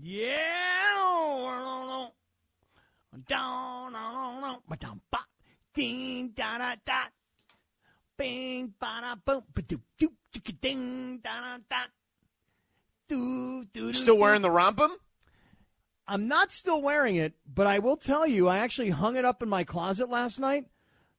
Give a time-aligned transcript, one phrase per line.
[0.00, 0.56] Yeah.
[5.76, 7.02] Ding da da da.
[8.16, 9.42] Bing ba da boom.
[9.54, 10.10] Ba doo doo
[10.58, 11.76] ding da da da.
[13.08, 13.92] Do do.
[13.92, 14.92] Still wearing the romphim?
[16.08, 19.42] I'm not still wearing it, but I will tell you, I actually hung it up
[19.42, 20.64] in my closet last night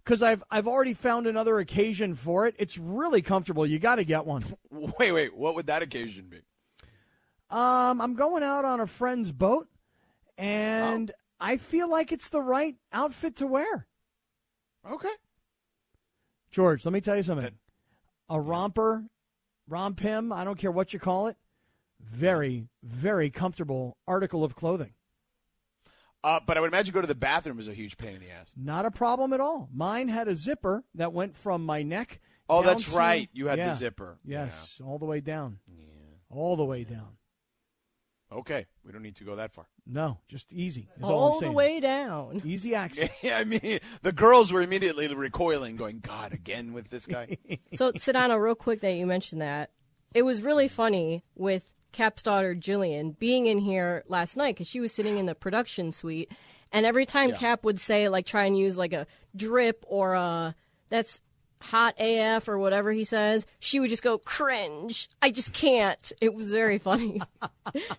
[0.03, 2.55] because I've I've already found another occasion for it.
[2.57, 3.63] It's really comfortable.
[3.63, 4.43] You got to get one.
[4.71, 5.37] Wait, wait.
[5.37, 6.39] What would that occasion be?
[7.49, 9.67] Um, I'm going out on a friend's boat,
[10.37, 11.13] and oh.
[11.39, 13.87] I feel like it's the right outfit to wear.
[14.89, 15.13] Okay.
[16.51, 17.53] George, let me tell you something.
[18.29, 19.05] A romper,
[19.67, 21.37] romp him, I don't care what you call it,
[22.01, 24.93] very, very comfortable article of clothing.
[26.23, 28.29] Uh, but I would imagine go to the bathroom is a huge pain in the
[28.29, 28.53] ass.
[28.57, 29.69] Not a problem at all.
[29.73, 32.19] Mine had a zipper that went from my neck.
[32.49, 33.29] Oh, that's to, right.
[33.33, 34.17] You had yeah, the zipper.
[34.25, 34.85] Yes, yeah.
[34.85, 35.59] all the way down.
[35.67, 35.85] Yeah.
[36.29, 37.17] All the way down.
[38.31, 39.67] Okay, we don't need to go that far.
[39.85, 40.89] No, just easy.
[41.01, 42.41] all, all the way down.
[42.45, 43.09] Easy access.
[43.23, 47.37] yeah, I mean, the girls were immediately recoiling, going, "God, again with this guy."
[47.73, 49.71] so, Sedano, real quick, that you mentioned that
[50.13, 54.81] it was really funny with Kap's daughter Jillian being in here last night because she
[54.81, 56.29] was sitting in the production suite,
[56.73, 57.37] and every time yeah.
[57.37, 60.53] Kap would say like try and use like a drip or a
[60.89, 61.21] that's
[61.61, 65.09] hot AF or whatever he says, she would just go cringe.
[65.21, 66.11] I just can't.
[66.21, 67.21] It was very funny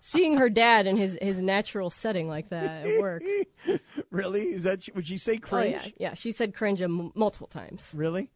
[0.01, 3.23] seeing her dad in his his natural setting like that at work.
[4.11, 4.53] really?
[4.53, 5.75] Is that would she say cringe?
[5.79, 6.13] Oh, yeah, yeah.
[6.13, 7.91] She said cringe m- multiple times.
[7.95, 8.31] Really?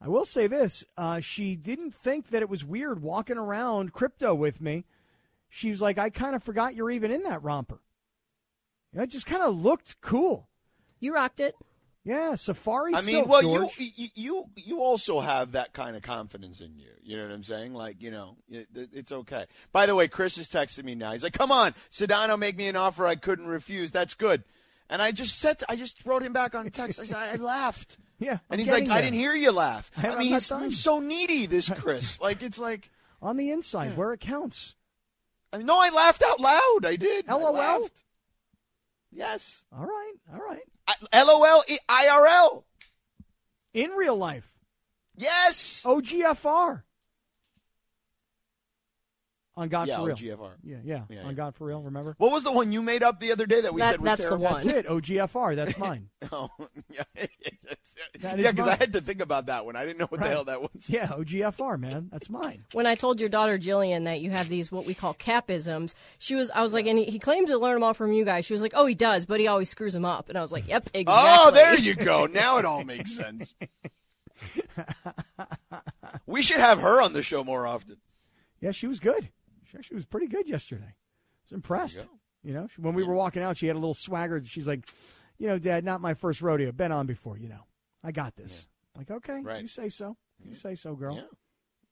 [0.00, 4.34] I will say this: uh, she didn't think that it was weird walking around crypto
[4.34, 4.84] with me.
[5.48, 7.80] She was like, "I kind of forgot you're even in that romper."
[8.92, 10.48] It just kind of looked cool.
[11.00, 11.56] You rocked it.
[12.04, 12.94] Yeah, Safari.
[12.94, 16.76] I mean, silk, well, you, you you you also have that kind of confidence in
[16.76, 16.90] you.
[17.02, 17.72] You know what I'm saying?
[17.72, 19.46] Like, you know, it, it's okay.
[19.72, 21.12] By the way, Chris is texting me now.
[21.12, 23.90] He's like, "Come on, Sedano, make me an offer I couldn't refuse.
[23.90, 24.44] That's good."
[24.90, 27.00] And I just said, I just wrote him back on text.
[27.00, 27.98] I said, I laughed.
[28.20, 28.96] Yeah, I'm and he's like, there.
[28.96, 29.90] I didn't hear you laugh.
[29.96, 31.46] I, I mean, he's, he's, so needy.
[31.46, 32.88] This Chris, like, it's like
[33.20, 33.94] on the inside yeah.
[33.96, 34.76] where it counts.
[35.52, 36.84] I mean, no, I laughed out loud.
[36.84, 37.26] I did.
[37.26, 37.88] LOL.
[39.14, 39.64] Yes.
[39.72, 40.14] All right.
[40.32, 40.62] All right.
[40.88, 42.64] I, LOL IRL.
[43.72, 44.50] In real life.
[45.16, 45.82] Yes.
[45.84, 46.82] OGFR.
[49.56, 50.16] On God yeah, for Real.
[50.16, 50.50] OGFR.
[50.64, 52.16] Yeah, yeah, yeah, On God for Real, remember?
[52.18, 54.06] What was the one you made up the other day that we that, said was
[54.08, 54.38] that's terrible?
[54.38, 54.66] the one.
[54.66, 55.56] That's it, OGFR.
[55.56, 56.08] That's mine.
[56.32, 56.48] oh,
[56.90, 57.04] yeah.
[58.20, 59.76] That yeah, because I had to think about that one.
[59.76, 60.28] I didn't know what right.
[60.28, 60.88] the hell that was.
[60.88, 62.08] Yeah, OGFR, man.
[62.10, 62.64] That's mine.
[62.72, 66.34] When I told your daughter Jillian that you have these what we call Kapisms, she
[66.34, 68.46] was I was like, and he, he claims to learn them all from you guys.
[68.46, 70.28] She was like, oh, he does, but he always screws them up.
[70.28, 71.14] And I was like, yep, oh, exactly.
[71.14, 72.26] Oh, there you go.
[72.26, 73.54] Now it all makes sense.
[76.26, 77.98] we should have her on the show more often.
[78.60, 79.30] Yeah, she was good.
[79.74, 80.84] She actually was pretty good yesterday.
[80.86, 81.96] I was impressed.
[81.96, 82.08] You,
[82.44, 84.40] you know, when we were walking out, she had a little swagger.
[84.44, 84.86] She's like,
[85.36, 86.70] you know, Dad, not my first rodeo.
[86.70, 87.66] Been on before, you know.
[88.04, 88.68] I got this.
[88.94, 88.98] Yeah.
[88.98, 89.62] Like, okay, right.
[89.62, 90.16] you say so.
[90.38, 90.56] You yeah.
[90.56, 91.16] say so, girl.
[91.16, 91.22] Yeah.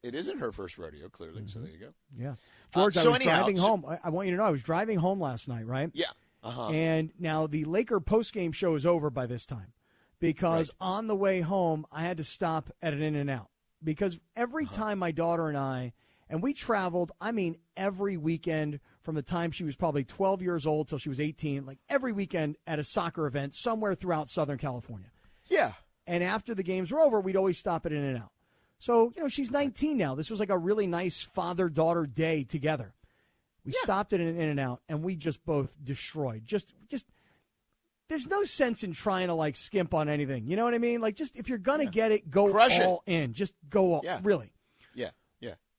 [0.04, 1.40] It isn't her first rodeo, clearly.
[1.40, 1.48] Mm-hmm.
[1.48, 1.92] So there you go.
[2.16, 2.34] Yeah.
[2.72, 3.84] George, uh, so I was anyhow, driving so, home.
[3.88, 5.90] I, I, want you to know I was driving home last night, right?
[5.92, 6.06] Yeah.
[6.44, 6.68] Uh-huh.
[6.68, 9.72] And now the Laker postgame show is over by this time
[10.20, 10.86] because right.
[10.86, 13.48] on the way home, I had to stop at an In and Out
[13.82, 14.76] because every uh-huh.
[14.76, 15.92] time my daughter and I
[16.32, 20.66] and we traveled, I mean, every weekend from the time she was probably 12 years
[20.66, 24.56] old till she was 18, like every weekend at a soccer event somewhere throughout Southern
[24.56, 25.10] California.
[25.44, 25.72] Yeah.
[26.06, 28.32] And after the games were over, we'd always stop at In and Out.
[28.78, 30.14] So, you know, she's 19 now.
[30.14, 32.94] This was like a really nice father daughter day together.
[33.66, 33.80] We yeah.
[33.82, 36.46] stopped at an In and Out and we just both destroyed.
[36.46, 37.04] Just, just,
[38.08, 40.46] there's no sense in trying to like skimp on anything.
[40.46, 41.02] You know what I mean?
[41.02, 41.90] Like, just if you're going to yeah.
[41.90, 43.12] get it, go Crush all it.
[43.12, 43.32] in.
[43.34, 44.18] Just go all, yeah.
[44.22, 44.54] really.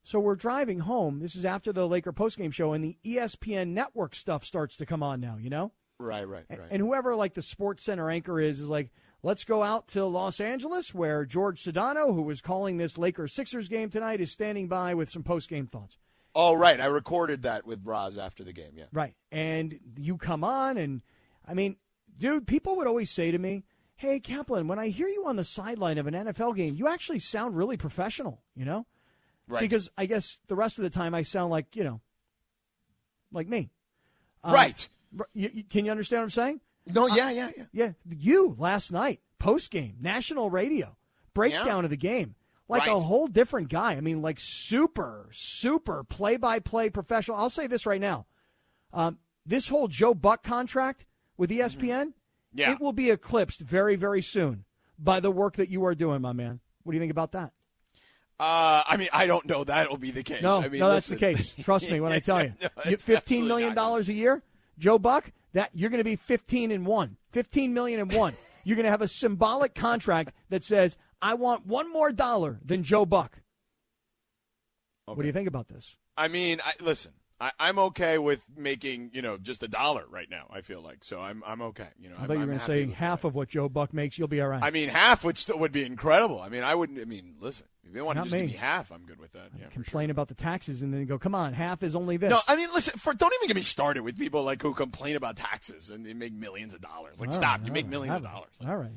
[0.03, 1.19] So we're driving home.
[1.19, 5.01] This is after the Laker postgame show, and the ESPN network stuff starts to come
[5.01, 5.71] on now, you know?
[5.97, 6.59] Right, right, right.
[6.69, 8.91] And whoever like the Sports Center anchor is is like,
[9.21, 13.69] let's go out to Los Angeles, where George Sedano, who was calling this Lakers Sixers
[13.69, 15.97] game tonight, is standing by with some post game thoughts.
[16.35, 16.81] Oh, right.
[16.81, 18.73] I recorded that with Braz after the game.
[18.75, 18.85] Yeah.
[18.91, 19.15] Right.
[19.31, 21.01] And you come on, and
[21.47, 21.77] I mean,
[22.17, 23.63] dude, people would always say to me,
[23.95, 27.19] "Hey, Kaplan, when I hear you on the sideline of an NFL game, you actually
[27.19, 28.87] sound really professional." You know.
[29.47, 29.61] Right.
[29.61, 32.01] Because I guess the rest of the time I sound like, you know,
[33.31, 33.69] like me.
[34.43, 34.87] Um, right.
[35.33, 36.61] You, you, can you understand what I'm saying?
[36.87, 37.63] No, yeah, yeah, yeah.
[37.71, 40.97] Yeah, you last night, post game, national radio,
[41.33, 41.83] breakdown Yeah.
[41.83, 42.35] of the game.
[42.69, 43.91] Like a whole different guy.
[43.93, 47.37] I mean, like super, super play by play professional.
[47.37, 48.25] I'll say this right now.
[48.91, 51.05] Um, this whole Joe Buck contract
[51.37, 52.09] with ESPN, Mm-hmm.
[52.55, 52.71] Yeah.
[52.71, 54.65] it will be eclipsed very, very soon
[54.97, 56.59] by the work that you are doing, my man.
[56.83, 57.51] What do you think about that?
[58.45, 60.41] Uh, I mean, I don't know that'll be the case.
[60.41, 61.55] No, I mean, no, that's the case.
[61.61, 62.53] Trust me when I tell you.
[62.61, 64.43] No, Fifteen million dollars a year,
[64.77, 65.31] Joe Buck.
[65.53, 67.15] That you're going to be fifteen and one.
[67.31, 68.33] Fifteen million and one.
[68.65, 72.83] You're going to have a symbolic contract that says, "I want one more dollar than
[72.83, 73.39] Joe Buck."
[75.05, 75.95] What do you think about this?
[76.17, 77.13] I mean, I, listen,
[77.43, 80.47] I, I'm okay with making you know just a dollar right now.
[80.49, 81.89] I feel like so I'm I'm okay.
[81.99, 83.93] You know, I I'm, thought you were going to say half of what Joe Buck
[83.93, 84.17] makes.
[84.17, 84.63] You'll be all right.
[84.63, 86.39] I mean, half would still would be incredible.
[86.39, 87.01] I mean, I wouldn't.
[87.01, 88.53] I mean, listen, if they want to just give me.
[88.53, 89.49] me half, I'm good with that.
[89.59, 92.39] Yeah, Complain about the taxes and then go, "Come on, half is only this." No,
[92.47, 92.97] I mean, listen.
[92.97, 96.13] For don't even get me started with people like who complain about taxes and they
[96.13, 97.19] make millions of dollars.
[97.19, 97.59] Like, All stop!
[97.59, 98.55] right, you make right, millions of dollars.
[98.65, 98.91] All right.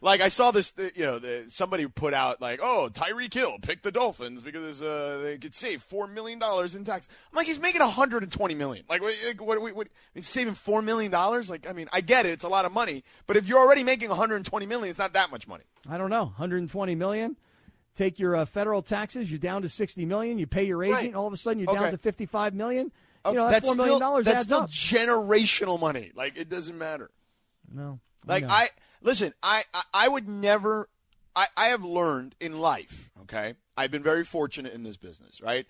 [0.00, 3.84] Like I saw this, you know, the, somebody put out like, "Oh, Tyreek Hill picked
[3.84, 7.58] the Dolphins because uh, they could save four million dollars in tax." I'm like, he's
[7.58, 8.84] making 120 million.
[8.88, 9.14] Like, what?
[9.26, 11.48] like, what, what, what he's saving four million dollars?
[11.48, 13.02] Like, I mean, I get it; it's a lot of money.
[13.26, 15.64] But if you're already making 120 million, it's not that much money.
[15.88, 16.24] I don't know.
[16.24, 17.36] 120 million.
[17.94, 19.30] Take your uh, federal taxes.
[19.30, 20.36] You're down to 60 million.
[20.38, 21.00] You pay your agent.
[21.00, 21.14] Right.
[21.14, 22.90] All of a sudden, you're down to 55 million.
[23.24, 24.70] Oh, You know, that that's four million still- dollars That's adds still up.
[24.70, 26.10] generational money.
[26.14, 27.10] Like, it doesn't matter.
[27.72, 28.00] No.
[28.26, 28.44] Like.
[28.48, 28.68] I
[29.04, 30.88] listen, I, I I would never.
[31.36, 33.10] I I have learned in life.
[33.22, 35.40] Okay, I've been very fortunate in this business.
[35.40, 35.66] Right.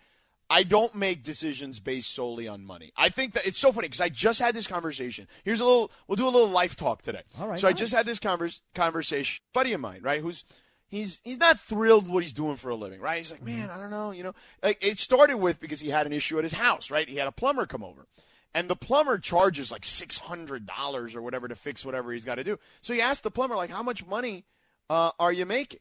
[0.50, 2.92] I don't make decisions based solely on money.
[2.96, 5.26] I think that it's so funny because I just had this conversation.
[5.42, 5.90] Here's a little.
[6.06, 7.22] We'll do a little life talk today.
[7.40, 9.42] All right, So I just had this convers- conversation.
[9.52, 10.20] Buddy of mine, right?
[10.20, 10.44] Who's
[10.86, 13.18] he's he's not thrilled what he's doing for a living, right?
[13.18, 13.60] He's like, mm-hmm.
[13.60, 14.34] man, I don't know, you know.
[14.62, 17.08] Like it started with because he had an issue at his house, right?
[17.08, 18.06] He had a plumber come over.
[18.54, 22.36] And the plumber charges like six hundred dollars or whatever to fix whatever he's got
[22.36, 22.58] to do.
[22.82, 24.44] So he asked the plumber, like, how much money
[24.88, 25.80] uh, are you making?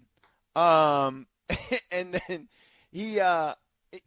[0.55, 1.27] Um,
[1.91, 2.47] and then
[2.91, 3.53] he, uh,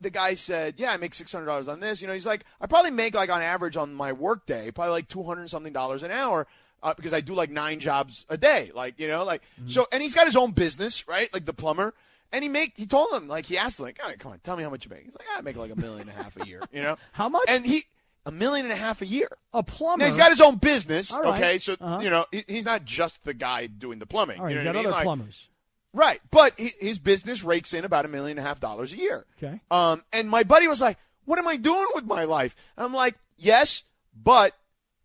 [0.00, 2.00] the guy said, yeah, I make six hundred dollars on this.
[2.00, 4.92] You know, he's like, I probably make like on average on my work day, probably
[4.92, 6.46] like two hundred something dollars an hour.
[6.82, 10.02] Uh, because I do like nine jobs a day, like you know, like so, and
[10.02, 11.32] he's got his own business, right?
[11.32, 11.94] Like the plumber,
[12.32, 14.38] and he make he told him like he asked him like, all right, come on,
[14.40, 15.04] tell me how much you make.
[15.04, 17.28] He's like, I make like a million and a half a year, you know, How
[17.28, 17.44] much?
[17.48, 17.84] and he
[18.26, 19.28] a million and a half a year.
[19.54, 20.00] a plumber.
[20.00, 21.24] Now he's got his own business, right.
[21.36, 21.58] okay?
[21.58, 22.00] So Uh-huh.
[22.02, 24.40] you know he, he's not just the guy doing the plumbing.
[24.40, 24.96] Right, you he's know got what I other?
[24.96, 25.48] Like- plumbers.
[25.94, 26.20] right?
[26.30, 29.24] But he, his business rakes in about a million and a half dollars a year.
[29.42, 29.60] Okay.
[29.70, 33.14] Um, and my buddy was like, "What am I doing with my life?" I'm like,
[33.38, 33.84] "Yes,
[34.14, 34.54] but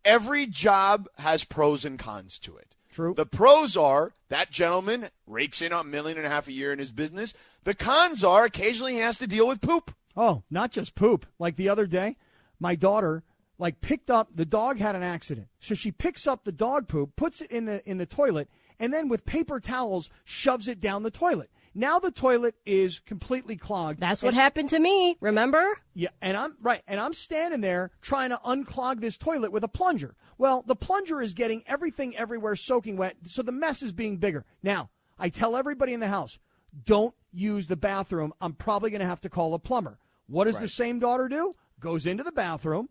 [0.04, 3.14] every job has pros and cons to it." True.
[3.14, 6.80] The pros are that gentleman rakes in a million and a half a year in
[6.80, 7.34] his business.
[7.64, 9.94] The cons are occasionally he has to deal with poop.
[10.18, 11.26] Oh, not just poop.
[11.40, 12.18] Like the other day,
[12.62, 13.24] my daughter
[13.58, 15.48] like picked up the dog had an accident.
[15.60, 18.48] So she picks up the dog poop, puts it in the in the toilet,
[18.80, 21.50] and then with paper towels shoves it down the toilet.
[21.74, 24.00] Now the toilet is completely clogged.
[24.00, 25.18] That's what happened to me.
[25.22, 25.64] Remember?
[25.94, 29.70] Yeah, and I'm right, and I'm standing there trying to unclog this toilet with a
[29.70, 30.16] plunger.
[30.38, 34.46] Well, the plunger is getting everything everywhere soaking wet, so the mess is being bigger.
[34.62, 36.40] Now, I tell everybody in the house,
[36.86, 38.34] don't use the bathroom.
[38.42, 40.00] I'm probably going to have to call a plumber.
[40.28, 41.54] What does the same daughter do?
[41.82, 42.90] Goes into the bathroom,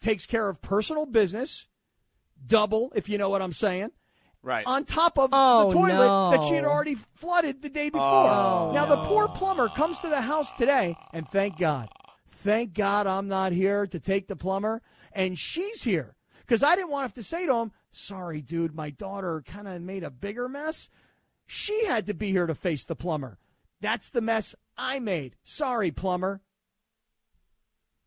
[0.00, 1.68] takes care of personal business,
[2.44, 3.90] double, if you know what I'm saying.
[4.42, 4.66] Right.
[4.66, 8.08] On top of Oh, the toilet that she had already flooded the day before.
[8.08, 11.88] Oh, now, the poor plumber comes to the house today, and thank God.
[12.26, 16.16] Thank God I'm not here to take the plumber, and she's here.
[16.40, 19.68] Because I didn't want to have to say to him, sorry, dude, my daughter kind
[19.68, 20.88] of made a bigger mess.
[21.46, 23.38] She had to be here to face the plumber.
[23.80, 25.36] That's the mess I made.
[25.44, 26.40] Sorry, plumber.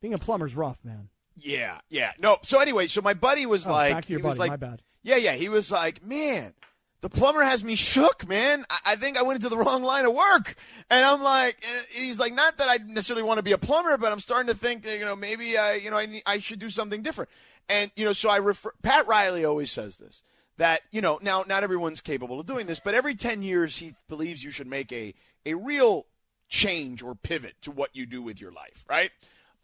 [0.05, 1.09] Being a plumber's rough, man.
[1.35, 2.11] Yeah, yeah.
[2.19, 2.37] No.
[2.43, 4.51] So anyway, so my buddy was Oh, like, back to your he was buddy.
[4.51, 4.81] like, My bad.
[5.01, 5.33] Yeah, yeah.
[5.33, 6.53] He was like, man,
[7.01, 8.65] the plumber has me shook, man.
[8.69, 10.53] I, I think I went into the wrong line of work.
[10.91, 13.97] And I'm like, and he's like, not that I necessarily want to be a plumber,
[13.97, 16.59] but I'm starting to think, you know, maybe I, you know, I, need, I should
[16.59, 17.31] do something different.
[17.67, 18.73] And you know, so I refer.
[18.83, 20.21] Pat Riley always says this
[20.57, 23.95] that you know now not everyone's capable of doing this, but every ten years he
[24.07, 25.15] believes you should make a
[25.47, 26.05] a real
[26.47, 29.09] change or pivot to what you do with your life, right?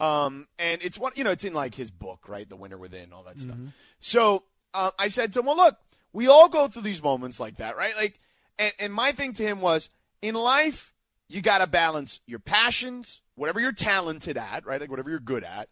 [0.02, 2.50] Um, and it's one, you know, it's in like his book, right?
[2.50, 3.56] The Winner Within, all that stuff.
[4.00, 4.44] So
[4.74, 5.78] uh, I said to him, well, look,
[6.12, 7.94] we all go through these moments like that, right?
[7.96, 8.20] Like,
[8.58, 9.90] and, and my thing to him was,
[10.22, 10.92] in life,
[11.30, 14.82] you got to balance your passions, whatever you're talented at, right?
[14.82, 15.70] Like whatever you're good at,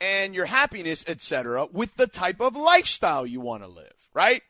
[0.00, 4.42] and your happiness, etc., with the type of lifestyle you want to live, right?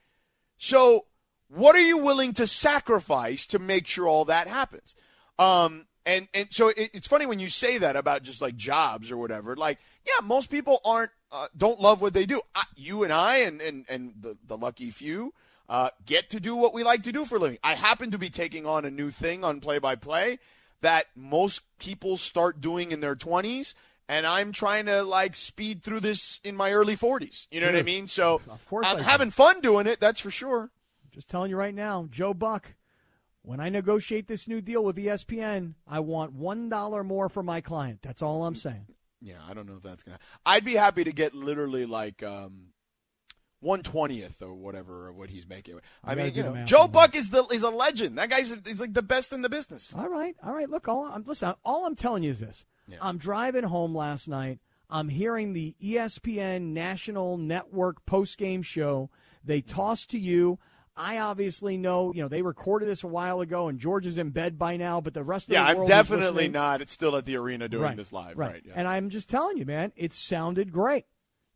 [0.57, 1.07] So,
[1.49, 4.95] what are you willing to sacrifice to make sure all that happens?
[5.39, 9.11] Um, and and so it, it's funny when you say that about just like jobs
[9.11, 12.41] or whatever, like yeah, most people aren't uh, don't love what they do.
[12.55, 15.35] I, you and I and and and the the lucky few
[15.69, 17.59] uh, get to do what we like to do for a living.
[17.63, 20.39] I happen to be taking on a new thing on play by play
[20.83, 23.75] that most people start doing in their 20s
[24.09, 27.47] and I'm trying to like speed through this in my early 40s.
[27.51, 28.07] You know what I mean?
[28.07, 30.71] So Of course I'm having fun doing it, that's for sure.
[31.11, 32.75] Just telling you right now, Joe Buck.
[33.45, 37.61] When I negotiate this new deal with ESPN, I want one dollar more for my
[37.61, 38.01] client.
[38.03, 38.87] That's all I'm saying.
[39.21, 40.19] Yeah, I don't know if that's gonna.
[40.47, 42.69] I'd be happy to get literally like um,
[43.61, 45.79] one twentieth or whatever of what he's making.
[46.03, 46.89] I, I mean, you know, Joe.
[46.89, 48.17] Buck is the is a legend.
[48.17, 49.93] That guy's he's like the best in the business.
[49.95, 50.71] All right, all right.
[50.71, 51.53] Look, all I'm listen.
[51.67, 52.65] All I'm telling you is this:
[52.99, 54.61] I'm driving home last night.
[54.89, 59.11] I'm hearing the ESPN National Network post game show.
[59.45, 60.59] They toss to you.
[60.97, 64.31] I obviously know, you know, they recorded this a while ago, and George is in
[64.31, 65.01] bed by now.
[65.01, 66.81] But the rest of Yeah, the I'm definitely not.
[66.81, 68.53] It's still at the arena doing right, this live, right?
[68.53, 68.63] right?
[68.65, 68.75] yeah.
[68.77, 71.07] And I'm just telling you, man, it sounded great.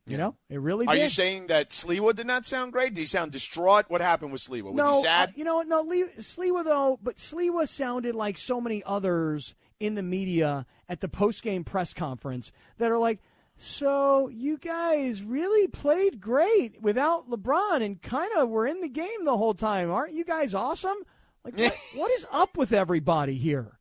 [0.06, 1.02] You know, it really Are did.
[1.02, 2.94] you saying that Sliwa did not sound great?
[2.94, 3.84] Did he sound distraught?
[3.88, 4.72] What happened with Sliwa?
[4.72, 5.28] Was no, he sad?
[5.28, 5.60] uh, you know?
[5.60, 11.02] No, Le- Sliwa though, but Sliwa sounded like so many others in the media at
[11.02, 13.20] the post game press conference that are like,
[13.60, 19.24] "So you guys really played great without LeBron and kind of were in the game
[19.24, 20.96] the whole time, aren't you guys awesome?"
[21.44, 23.78] Like, what, what is up with everybody here?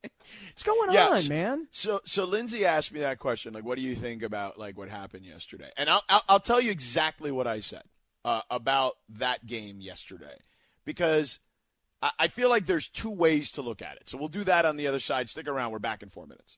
[0.50, 1.68] What's going Yeah, on, so- man?
[1.72, 4.90] So, so Lindsay asked me that question, like, what do you think about like what
[4.90, 5.70] happened yesterday?
[5.78, 7.84] And I'll I'll, I'll tell you exactly what I said
[8.26, 10.38] uh, about that game yesterday,
[10.86, 11.40] because
[12.02, 14.10] I, I feel like there's two ways to look at it.
[14.10, 15.30] So we'll do that on the other side.
[15.30, 15.72] Stick around.
[15.72, 16.58] We're back in four minutes.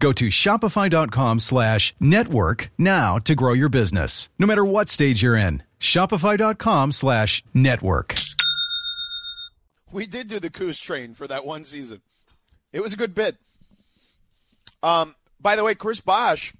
[0.00, 5.36] Go to shopify.com slash network now to grow your business, no matter what stage you're
[5.36, 5.62] in.
[5.78, 8.14] Shopify.com slash network.
[9.92, 12.00] We did do the Coos train for that one season.
[12.72, 13.36] It was a good bit.
[14.82, 16.54] Um, by the way, Chris Bosh,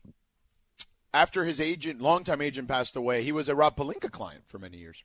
[1.14, 4.76] after his agent, longtime agent, passed away, he was a Rob Pelinka client for many
[4.76, 5.02] years.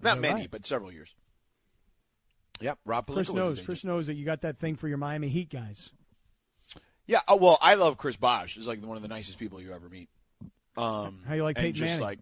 [0.00, 0.50] Not that many, right?
[0.50, 1.14] but several years.
[2.60, 3.48] Yep, Rob Pelinka Chris was knows.
[3.48, 3.66] his agent.
[3.66, 5.90] Chris knows that you got that thing for your Miami Heat guys.
[7.06, 8.54] Yeah, oh, well, I love Chris Bosh.
[8.54, 10.08] He's like one of the nicest people you ever meet.
[10.76, 12.00] Um, How you like and Peyton just Manning?
[12.02, 12.18] like,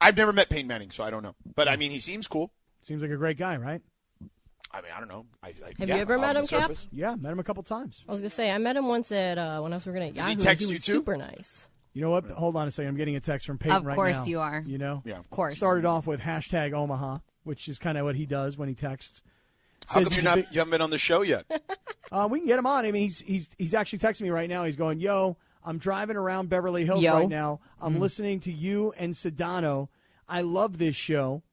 [0.00, 1.34] I've never met Peyton Manning, so I don't know.
[1.54, 2.52] But I mean, he seems cool.
[2.82, 3.82] Seems like a great guy, right?
[4.72, 5.26] I mean, I don't know.
[5.42, 6.62] I, I, Have yeah, you ever met him, Kap?
[6.62, 6.86] surface.
[6.92, 8.00] Yeah, met him a couple times.
[8.08, 10.14] I was gonna say I met him once at uh, when I was working at
[10.14, 10.42] Does he Yahoo.
[10.42, 10.92] text was you too?
[10.92, 11.68] super nice.
[11.92, 12.24] You know what?
[12.30, 12.88] Hold on a second.
[12.88, 14.62] I'm getting a text from Peyton Of right course you are.
[14.64, 15.02] You know?
[15.04, 15.18] Yeah.
[15.18, 15.56] Of course.
[15.56, 19.22] Started off with hashtag Omaha, which is kind of what he does when he texts.
[19.90, 20.38] How come you're not?
[20.38, 21.46] You haven't been on the show yet.
[22.12, 22.84] Uh, we can get him on.
[22.84, 24.64] I mean, he's he's he's actually texting me right now.
[24.64, 27.14] He's going, "Yo, I'm driving around Beverly Hills Yo.
[27.14, 27.60] right now.
[27.80, 29.86] I'm listening to you and Sedano.
[30.28, 31.44] I love this show.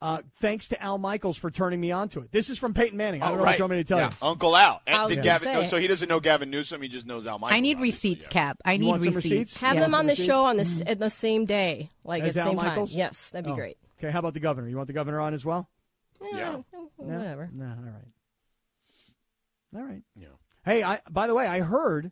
[0.00, 2.32] Uh, thanks to Al Michaels for turning me on to it.
[2.32, 3.22] This is from Peyton Manning.
[3.22, 3.50] I don't oh, know right.
[3.50, 4.08] what you want me to tell yeah.
[4.08, 4.26] you.
[4.26, 4.80] Uncle Al.
[4.86, 5.56] And did Gavin, say.
[5.56, 6.80] oh, so he doesn't know Gavin Newsom.
[6.80, 7.58] He just knows Al Michaels.
[7.58, 8.28] I need receipts, yeah.
[8.30, 8.56] Kap.
[8.64, 9.16] I need receipts.
[9.16, 9.56] receipts?
[9.58, 9.80] Have Yeah.
[9.82, 10.80] them on the Some show on the receipts?
[10.80, 12.90] s- at the same day, like As at the Al same Michaels?
[12.92, 12.98] time.
[12.98, 13.54] Yes, that'd be Oh.
[13.54, 13.76] great.
[13.98, 14.68] Okay, how about the governor?
[14.70, 15.68] You want the governor on as well?
[16.32, 16.60] Yeah.
[16.72, 16.90] No?
[16.96, 17.50] Whatever.
[17.52, 18.08] No, all right.
[19.76, 20.02] All right.
[20.16, 20.26] Yeah.
[20.64, 22.10] Hey, I by the way, I heard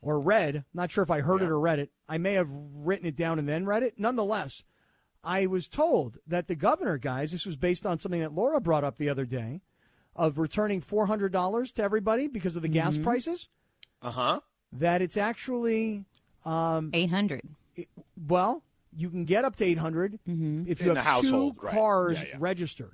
[0.00, 1.90] or read, not sure if I heard it or read it.
[2.08, 3.94] I may have written it down and then read it.
[3.98, 4.62] Nonetheless,
[5.24, 8.84] I was told that the governor, guys, this was based on something that Laura brought
[8.84, 9.62] up the other day
[10.14, 13.04] of returning $400 to everybody because of the gas mm-hmm.
[13.04, 13.48] prices,
[14.00, 14.40] Uh huh.
[14.72, 16.04] that it's actually
[16.44, 17.42] um, Eight hundred.
[18.28, 18.62] well,
[18.96, 20.64] you can get up to 800 mm-hmm.
[20.70, 21.74] if you In have the household, two right.
[21.74, 22.36] cars Yeah, yeah.
[22.38, 22.92] registered.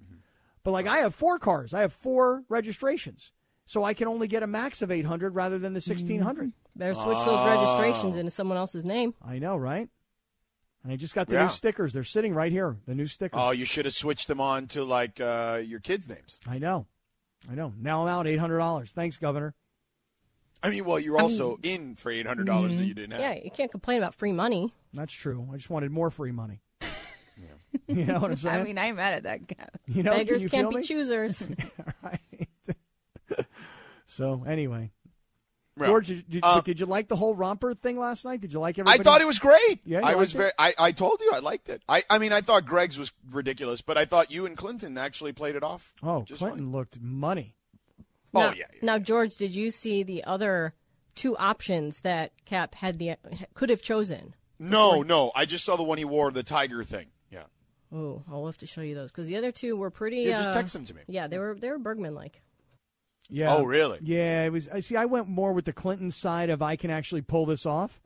[0.65, 3.33] But like I have four cars, I have four registrations.
[3.67, 6.53] So I can only get a max of 800 rather than the 1600.
[6.77, 9.15] Better switch those registrations into someone else's name.
[9.25, 9.89] I know, right?
[10.83, 11.45] And I just got the Yeah.
[11.45, 11.93] new stickers.
[11.93, 12.77] They're sitting right here.
[12.87, 13.39] The new stickers.
[13.41, 16.41] Oh, you should have switched them on to like uh, your kids' names.
[16.47, 16.87] I know.
[17.51, 17.73] I know.
[17.79, 18.91] Now I'm out $800.
[18.93, 19.55] Thanks, Governor.
[20.63, 23.21] I mean, well, you're also in for eight hundred dollars that you didn't have.
[23.21, 24.73] Yeah, you can't complain about free money.
[24.95, 25.49] That's true.
[25.53, 26.61] I just wanted more free money.
[27.87, 28.61] you know what I'm saying?
[28.61, 29.79] I mean, I'm mad at that Kap.
[29.87, 30.83] you know, Beggars can you can't be me?
[30.83, 31.47] choosers.
[32.03, 33.47] right.
[34.07, 34.91] so anyway,
[35.79, 35.87] Yeah.
[35.87, 38.41] George, did, did, Uh, but did you like the whole romper thing last night?
[38.41, 39.01] Did you like everybody?
[39.01, 39.81] I thought it was great.
[39.85, 40.53] Yeah, I was liked very.
[40.79, 41.83] I, I told you I liked it.
[41.89, 45.33] I, I mean, I thought Greg's was ridiculous, but I thought you and Clinton actually
[45.33, 45.95] played it off.
[46.03, 47.57] Oh, just Clinton looked money.
[48.33, 48.43] Fine.
[48.43, 48.65] now, Oh yeah.
[48.73, 48.79] yeah.
[48.83, 50.75] Now, George, did you see the other
[51.15, 53.17] two options that Kap had the
[53.55, 54.35] could have chosen?
[54.59, 55.33] No, no.
[55.35, 57.07] I just saw the one he wore, the tiger thing.
[57.93, 57.99] Yeah.
[57.99, 60.19] Oh, I'll have to show you those because the other two were pretty.
[60.23, 61.03] Yeah, just uh, text them to me.
[61.09, 62.43] Yeah, they were they were Bergman like.
[63.29, 63.55] Yeah.
[63.55, 63.99] Oh, really?
[64.03, 64.69] Yeah, it was.
[64.69, 64.97] I see.
[64.97, 68.01] I went more with the Clinton side of I can actually pull this off,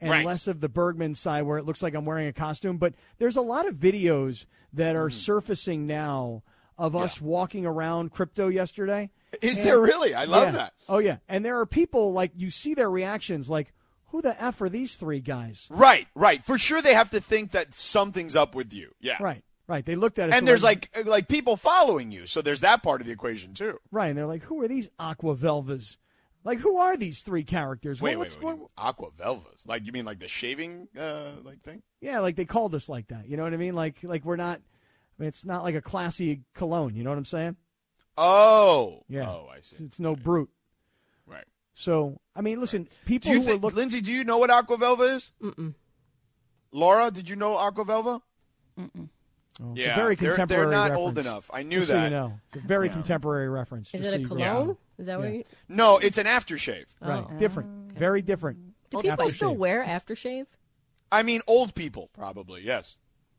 [0.00, 0.24] and Right.
[0.26, 2.78] less of the Bergman side where it looks like I'm wearing a costume.
[2.78, 4.98] But there's a lot of videos that Mm.
[5.04, 6.42] are surfacing now
[6.78, 9.10] of us walking around crypto yesterday.
[9.40, 10.14] Is And- there really?
[10.14, 10.52] I love Yeah.
[10.52, 10.72] that.
[10.88, 13.72] Oh yeah, and there are people like you see their reactions like,
[14.12, 16.42] "Who the f are these three guys?" Right, right.
[16.44, 18.92] For sure, they have to think that something's up with you.
[19.00, 19.16] Yeah.
[19.20, 19.84] Right, right.
[19.84, 23.00] They looked at us And there's like like people following you, so there's that part
[23.00, 23.78] of the equation too.
[23.90, 25.96] right, and they're like, "Who are these Aqua Velvas?
[26.44, 28.00] Like, who are these three characters?
[28.02, 28.58] Wait, What- wait, what's- wait.
[28.62, 29.66] what- Aqua Velvas.
[29.66, 31.82] Like you mean like the shaving uh like thing?
[32.00, 33.28] Yeah, like they called us like that.
[33.28, 33.74] You know what I mean?
[33.74, 34.58] Like like we're not.
[34.58, 36.94] I mean, it's not like a classy cologne.
[36.96, 37.56] You know what I'm saying?
[38.18, 39.02] Oh.
[39.08, 39.28] Yeah.
[39.28, 39.72] Oh, I see.
[39.76, 40.48] It's, it's no Brut.
[41.74, 41.78] Right.
[41.82, 43.78] So I mean, listen, Do people you who were think, looking.
[43.78, 44.00] Lindsay?
[44.00, 45.32] Do you know what Aquavelva is?
[45.42, 45.74] Mm-mm.
[46.72, 48.20] Laura, did you know Aqua Velva?
[48.78, 48.96] Oh, it's
[49.60, 50.62] a Yeah, very they're- contemporary.
[50.62, 51.50] they're not reference, old enough.
[51.52, 52.04] I knew just so that.
[52.04, 53.92] you know, it's a very contemporary reference.
[53.92, 54.40] Is it a you cologne?
[54.68, 54.78] know.
[54.98, 55.30] Is that what?
[55.30, 56.86] You, No, it's an aftershave.
[57.02, 57.08] Oh.
[57.08, 57.38] Right, Oh.
[57.38, 58.58] different, very different.
[58.90, 60.46] do people still wear aftershave?
[61.10, 62.62] I mean, old people probably.
[62.64, 62.96] Yes.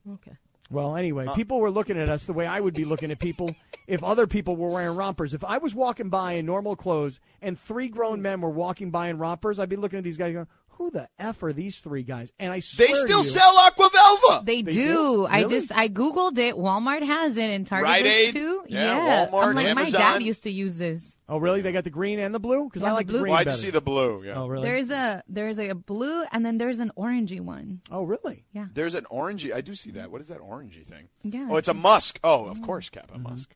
[0.08, 0.34] Okay.
[0.70, 3.20] Well, anyway, uh, people were looking at us the way I would be looking at
[3.20, 3.56] people
[3.88, 5.34] if other people were wearing rompers.
[5.34, 9.10] If I was walking by in normal clothes and three grown men were walking by
[9.10, 12.02] in rompers, I'd be looking at these guys going, "Who the f are these three
[12.04, 14.46] guys?" And I swear They to still you- sell Aquavelva.
[14.46, 14.78] They, They do.
[14.84, 15.26] do?
[15.30, 15.50] I Really?
[15.60, 16.56] just I googled it.
[16.56, 18.32] Walmart has it, and Target Rite does Aid?
[18.34, 18.64] too.
[18.70, 20.00] Yeah, Walmart, I'm like my Amazon.
[20.02, 21.13] dad used to use this.
[21.34, 21.62] Oh, really?
[21.62, 22.66] They got the green and the blue?
[22.66, 23.22] Because Yeah, I the like the blue.
[23.22, 23.62] green Why'd you better.
[23.62, 24.24] see the blue?
[24.24, 24.36] Yeah.
[24.36, 24.68] Oh, really?
[24.68, 27.82] There's a there's a blue and then there's an orangey one.
[27.90, 28.46] oh, really?
[28.52, 28.68] Yeah.
[28.72, 29.52] There's an orangey.
[29.52, 30.12] I do see that.
[30.12, 31.10] What is that orangey thing?
[31.24, 31.48] Yeah.
[31.50, 32.20] Oh, it's a musk.
[32.24, 33.24] Oh, of course, Kap, a mm-hmm.
[33.24, 33.56] musk.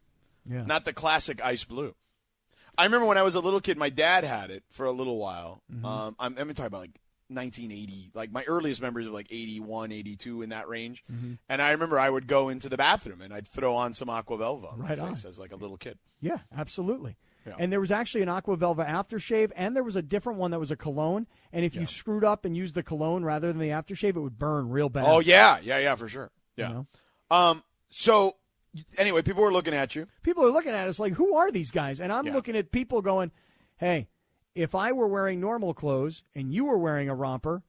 [0.49, 0.63] Yeah.
[0.65, 1.93] Not the classic ice blue.
[2.77, 5.17] I remember when I was a little kid, my dad had it for a little
[5.17, 5.61] while.
[5.71, 5.85] Mm-hmm.
[5.85, 10.41] Um, I'm, I'm talking about like 1980, like my earliest memories of like 81, 82
[10.43, 11.03] in that range.
[11.11, 11.33] Mm-hmm.
[11.49, 14.37] And I remember I would go into the bathroom and I'd throw on some Aqua
[14.37, 15.15] Velva on Right my on.
[15.15, 15.97] face as like a little kid.
[16.21, 17.17] Yeah, absolutely.
[17.47, 17.55] Yeah.
[17.57, 20.59] And there was actually an Aqua Velva aftershave, and there was a different one that
[20.59, 21.27] was a cologne.
[21.53, 24.37] And if you screwed up and used the cologne rather than the aftershave, it would
[24.37, 25.05] burn real bad.
[25.07, 26.31] Oh yeah, yeah, yeah, for sure.
[26.55, 26.67] Yeah.
[26.67, 26.87] You know?
[27.35, 27.63] Um.
[27.89, 28.35] So
[28.97, 30.07] anyway, people were looking at you.
[30.23, 32.01] People are looking at us like, who are these guys?
[32.01, 32.33] And I'm Yeah.
[32.33, 33.31] looking at people going,
[33.77, 34.07] hey,
[34.55, 37.63] if I were wearing normal clothes and you were wearing a romper,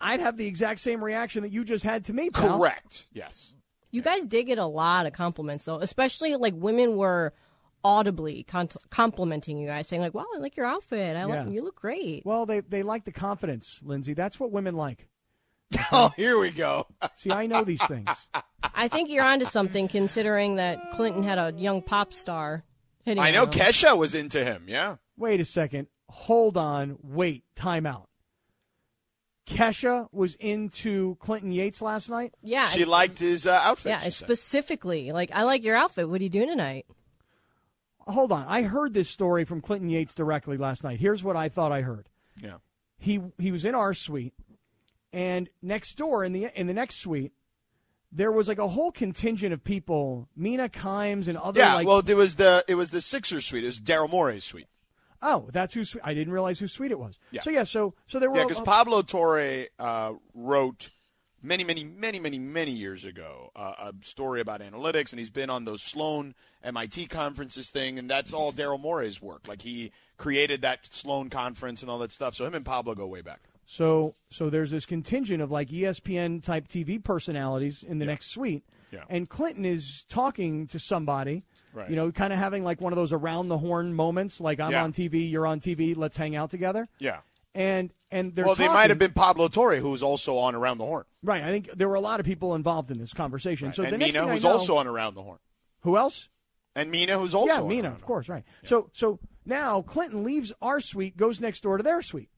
[0.00, 2.58] I'd have the exact same reaction that you just had to me, pal.
[2.58, 3.06] Correct.
[3.12, 3.54] Yes.
[3.90, 7.32] You guys did get a lot of compliments though, especially like women were
[7.86, 11.16] audibly con- complimenting you guys, saying like, "Wow, I like your outfit.
[11.16, 14.12] I like you look great." Well, they, they like the confidence, Lindsay.
[14.14, 15.08] That's what women like.
[15.92, 16.86] Oh, here we go.
[17.16, 18.08] See, I know these things.
[18.74, 22.64] I think you're onto something, considering that Clinton had a young pop star.
[23.04, 23.50] Hitting I know him.
[23.50, 24.64] Kesha was into him.
[24.68, 24.96] Yeah.
[25.16, 25.86] Wait a second.
[26.08, 26.98] Hold on.
[27.02, 27.44] Wait.
[27.56, 28.08] Time out.
[29.48, 32.32] Kesha was into Clinton Yates last night.
[32.42, 33.90] Yeah, She liked his uh, outfit.
[33.90, 34.26] yeah, she said.
[34.26, 35.12] specifically.
[35.12, 36.08] Like, I like your outfit.
[36.08, 36.86] What are you doing tonight?
[38.06, 38.44] Hold on.
[38.48, 41.00] I heard this story from Clinton Yates directly last night.
[41.00, 42.08] Here's what I thought I heard.
[42.42, 42.58] yeah.
[42.98, 44.32] He he was in our suite,
[45.12, 47.32] and next door in the in the next suite,
[48.10, 51.74] there was like a whole contingent of people, Mina Kimes and other Yeah.
[51.74, 51.86] like.
[51.86, 53.64] well, it was the it was the Sixers suite.
[53.64, 54.68] It was Daryl Morey's suite.
[55.20, 55.84] oh, that's who.
[56.04, 57.18] I didn't realize who suite it was.
[57.32, 57.42] Yeah.
[57.42, 57.64] So yeah.
[57.64, 58.38] So so there were.
[58.38, 60.88] Yeah, because Pablo Torre uh, wrote
[61.46, 65.48] many, many, many, many, many years ago uh, a story about analytics, and he's been
[65.50, 69.46] on those Sloan MIT conferences thing, and that's all Daryl Morey's work.
[69.48, 72.34] Like he created that Sloan conference and all that stuff.
[72.34, 73.40] So him and Pablo go way back.
[73.64, 78.64] So so there's this contingent of like ESPN type TV personalities in the next suite.
[78.92, 79.04] Yeah.
[79.08, 81.90] And Clinton is talking to somebody, Right.
[81.90, 84.70] you know, kind of having like one of those around the horn moments, like I'm
[84.72, 84.84] Yeah.
[84.84, 86.86] on TV, you're on TV, let's hang out together.
[87.00, 87.18] Yeah.
[87.56, 90.78] And and they're well, they might have been Pablo Torre, who was also on Around
[90.78, 91.04] the Horn.
[91.22, 91.42] right.
[91.42, 93.72] I think there were a lot of people involved in this conversation.
[93.72, 95.38] So and the next Mina, thing who's know- also on Around the Horn.
[95.80, 96.28] who else?
[96.74, 98.44] And Mina, who's also yeah, Mina, of course, right.
[98.62, 102.28] So so now Clinton leaves our suite, goes next door to their suite.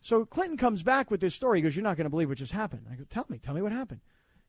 [0.00, 1.58] So Clinton comes back with this story.
[1.58, 3.54] He goes, "You're not going to believe what just happened." I go, "Tell me, tell
[3.54, 4.00] me what happened."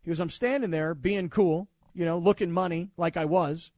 [0.04, 3.72] He goes, "I'm standing there being cool, you know, looking money like I was."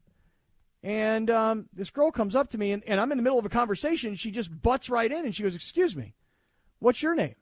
[0.83, 3.45] And um, this girl comes up to me, and, and I'm in the middle of
[3.45, 4.15] a conversation.
[4.15, 6.13] She just butts right in, and she goes, "Excuse me,
[6.79, 7.35] what's your name?"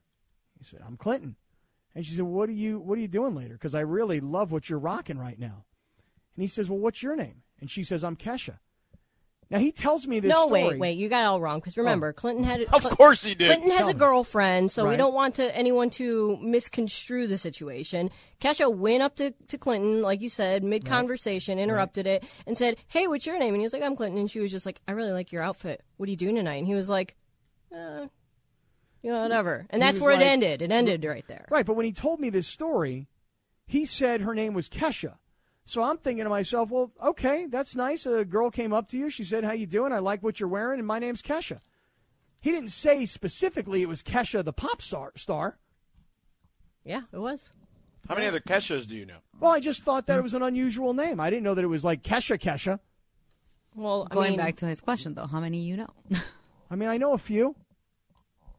[0.60, 1.36] He said, "I'm Clinton."
[1.96, 3.56] And she said, "What are you What are you doing later?
[3.56, 5.66] Because I really love what you're rocking right now."
[6.36, 8.60] And he says, "Well, what's your name?" And she says, "I'm Kesha."
[9.52, 10.64] Now he tells me this no, story.
[10.64, 10.98] wait, wait.
[10.98, 11.60] You got it all wrong.
[11.60, 12.62] Because remember, Clinton had.
[12.72, 13.48] Of course he did.
[13.48, 18.10] Clinton has Tell a girlfriend, so we don't want to anyone to misconstrue the situation.
[18.40, 22.78] Kesha went up to, to Clinton, like you said, mid conversation, interrupted it, and said,
[22.88, 24.80] "Hey, what's your name?" And he was like, "I'm Clinton." And she was just like,
[24.88, 25.84] "I really like your outfit.
[25.98, 27.18] What are you doing tonight?" And he was like,
[27.76, 28.08] uh,
[29.04, 29.68] you know, whatever.
[29.70, 30.62] And He that's where like- it ended.
[30.62, 31.46] It ended right there.
[31.50, 33.10] Right, but when he told me this story,
[33.68, 35.18] he said her name was Kesha.
[35.63, 38.06] So I'm thinking to myself, well, okay, that's nice.
[38.06, 39.10] A girl came up to you.
[39.10, 39.93] She said, "How you doing?
[39.93, 41.60] I like what you're wearing, and my name's Kesha."
[42.41, 45.12] He didn't say specifically it was Kesha, the pop star.
[45.15, 45.60] star.
[46.84, 47.52] Yeah, it was.
[48.10, 49.17] How many other Keshas do you know?
[49.39, 51.19] Well, I just thought that it was an unusual name.
[51.19, 52.80] I didn't know that it was like Kesha Kesha.
[53.76, 55.89] Well, I Going mean, back to his question, though, how many you know?
[56.71, 57.56] I mean, I know a few.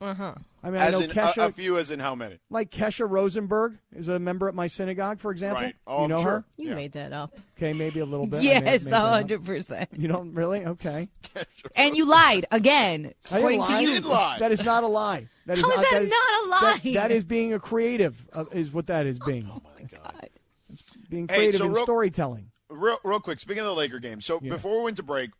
[0.03, 0.35] Uh huh.
[0.65, 2.39] I mean, I know in Kesha, a, a few, as in how many?
[2.51, 5.63] like Kesha Rosenberg is a member at my synagogue, for example.
[5.63, 5.75] Right.
[5.87, 6.31] Oh, you know sure.
[6.31, 6.45] her?
[6.57, 6.75] You Yeah.
[6.75, 7.37] made that up.
[7.57, 8.43] Okay, maybe a little bit.
[8.43, 9.89] Yes, made- made a hundred percent.
[9.97, 10.65] You don't really?
[10.67, 11.09] Okay.
[11.77, 13.67] And you lied again, I didn't according lie.
[13.69, 13.87] to I you.
[13.95, 14.39] did lie.
[14.41, 15.29] That is not a lie.
[15.47, 16.93] That How is uh, that is- not a that- lie?
[16.95, 19.49] that is being a creative, uh, is what that is being.
[19.51, 20.29] Oh my God.
[21.09, 22.51] Being Hey, creative so in real- storytelling.
[22.71, 25.31] Real, real quick, speaking of the Laker game, so before we went to break,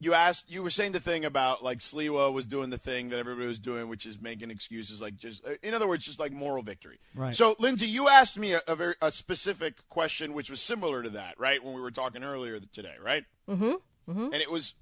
[0.00, 3.18] you asked, you were saying the thing about like Sliwa was doing the thing that
[3.18, 6.32] everybody was doing, which is making excuses, like just, uh, in other words, just like
[6.32, 6.98] moral victory.
[7.14, 7.36] Right.
[7.36, 11.10] So, Lindsay, you asked me a, a very a specific question, which was similar to
[11.10, 11.62] that, right?
[11.62, 13.24] When we were talking earlier today, right?
[13.48, 13.74] Mm-hmm.
[14.08, 14.74] And it was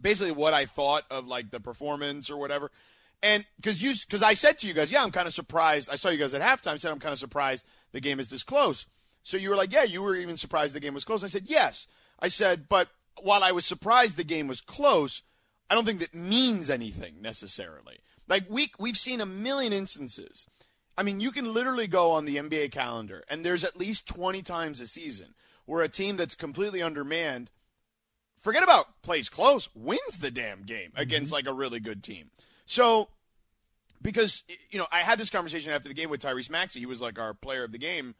[0.00, 2.70] basically what I thought of like the performance or whatever.
[3.22, 5.90] And because you, because I said to you guys, yeah, I'm kind of surprised.
[5.90, 6.80] I saw you guys at halftime.
[6.80, 8.86] Said I'm kind of surprised the game is this close.
[9.22, 11.22] So you were like, yeah, you were even surprised the game was close.
[11.22, 11.86] I said yes.
[12.20, 12.88] I said, but
[13.22, 15.22] while I was surprised the game was close,
[15.70, 17.98] I don't think that means anything necessarily.
[18.26, 20.46] Like we we've seen a million instances.
[20.96, 24.42] I mean, you can literally go on the NBA calendar, and there's at least 20
[24.42, 27.50] times a season where a team that's completely undermanned
[28.42, 32.30] forget about plays close, wins the damn game against like a really good team.
[32.66, 33.08] So,
[34.00, 36.80] because you know, I had this conversation after the game with Tyrese Maxey.
[36.80, 38.14] He was like our player of the game,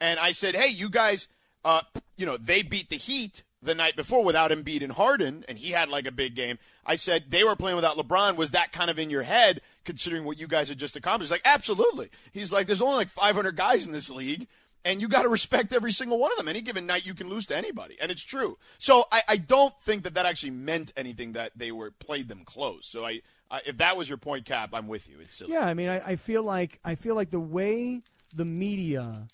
[0.00, 1.28] and I said, "Hey, you guys,
[1.64, 1.82] uh,
[2.16, 5.70] you know, they beat the Heat the night before without Embiid and Harden, and he
[5.70, 8.36] had like a big game." I said they were playing without LeBron.
[8.36, 11.30] Was that kind of in your head, considering what you guys had just accomplished?
[11.30, 12.10] Like, absolutely.
[12.32, 14.48] He's like, "There's only like 500 guys in this league."
[14.84, 16.48] and you got to respect every single one of them.
[16.48, 18.58] Any given night, you can lose to anybody, and it's true.
[18.78, 22.42] So I, I don't think that that actually meant anything that they were played them
[22.44, 22.86] close.
[22.86, 23.20] So I,
[23.50, 25.16] I if that was your point, Kap, I'm with you.
[25.20, 25.52] It's silly.
[25.52, 28.02] Yeah, I mean, I, I feel like I feel like the way
[28.34, 29.28] the media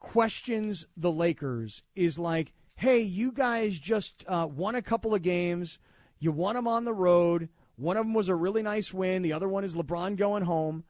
[0.00, 5.80] questions the Lakers is like, hey, you guys just uh, won a couple of games.
[6.20, 7.48] You won them on the road.
[7.74, 9.22] One of them was a really nice win.
[9.22, 10.84] The other one is LeBron going home.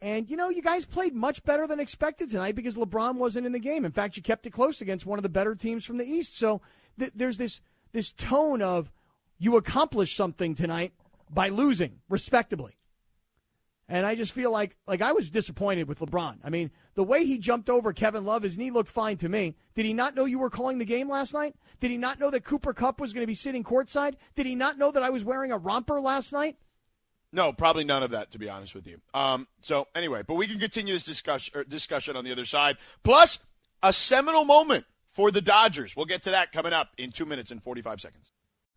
[0.00, 3.52] And, you know, you guys played much better than expected tonight because LeBron wasn't in
[3.52, 3.84] the game.
[3.84, 6.38] In fact, you kept it close against one of the better teams from the East.
[6.38, 6.62] So
[6.98, 7.60] th- there's this,
[7.92, 8.90] this tone of
[9.38, 10.94] you accomplished something tonight
[11.30, 12.78] by losing respectably.
[13.88, 16.38] And I just feel like like I was disappointed with LeBron.
[16.42, 19.56] I mean, the way he jumped over Kevin Love, his knee looked fine to me.
[19.74, 21.54] Did he not know you were calling the game last night?
[21.80, 24.14] Did he not know that Cooper Kupp was going to be sitting courtside?
[24.34, 26.56] Did he not know that I was wearing a romper last night?
[27.30, 29.00] No, probably none of that, to be honest with you.
[29.12, 32.76] Um, so anyway, but we can continue this discussion er, discussion on the other side.
[33.02, 33.40] Plus,
[33.82, 35.96] a seminal moment for the Dodgers.
[35.96, 38.30] We'll get to that coming up in two minutes and forty five seconds.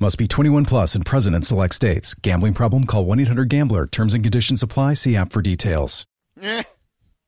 [0.00, 2.14] Must be 21 plus and present in select states.
[2.14, 2.84] Gambling problem?
[2.84, 3.86] Call 1 800 Gambler.
[3.86, 4.94] Terms and conditions apply.
[4.94, 6.06] See app for details.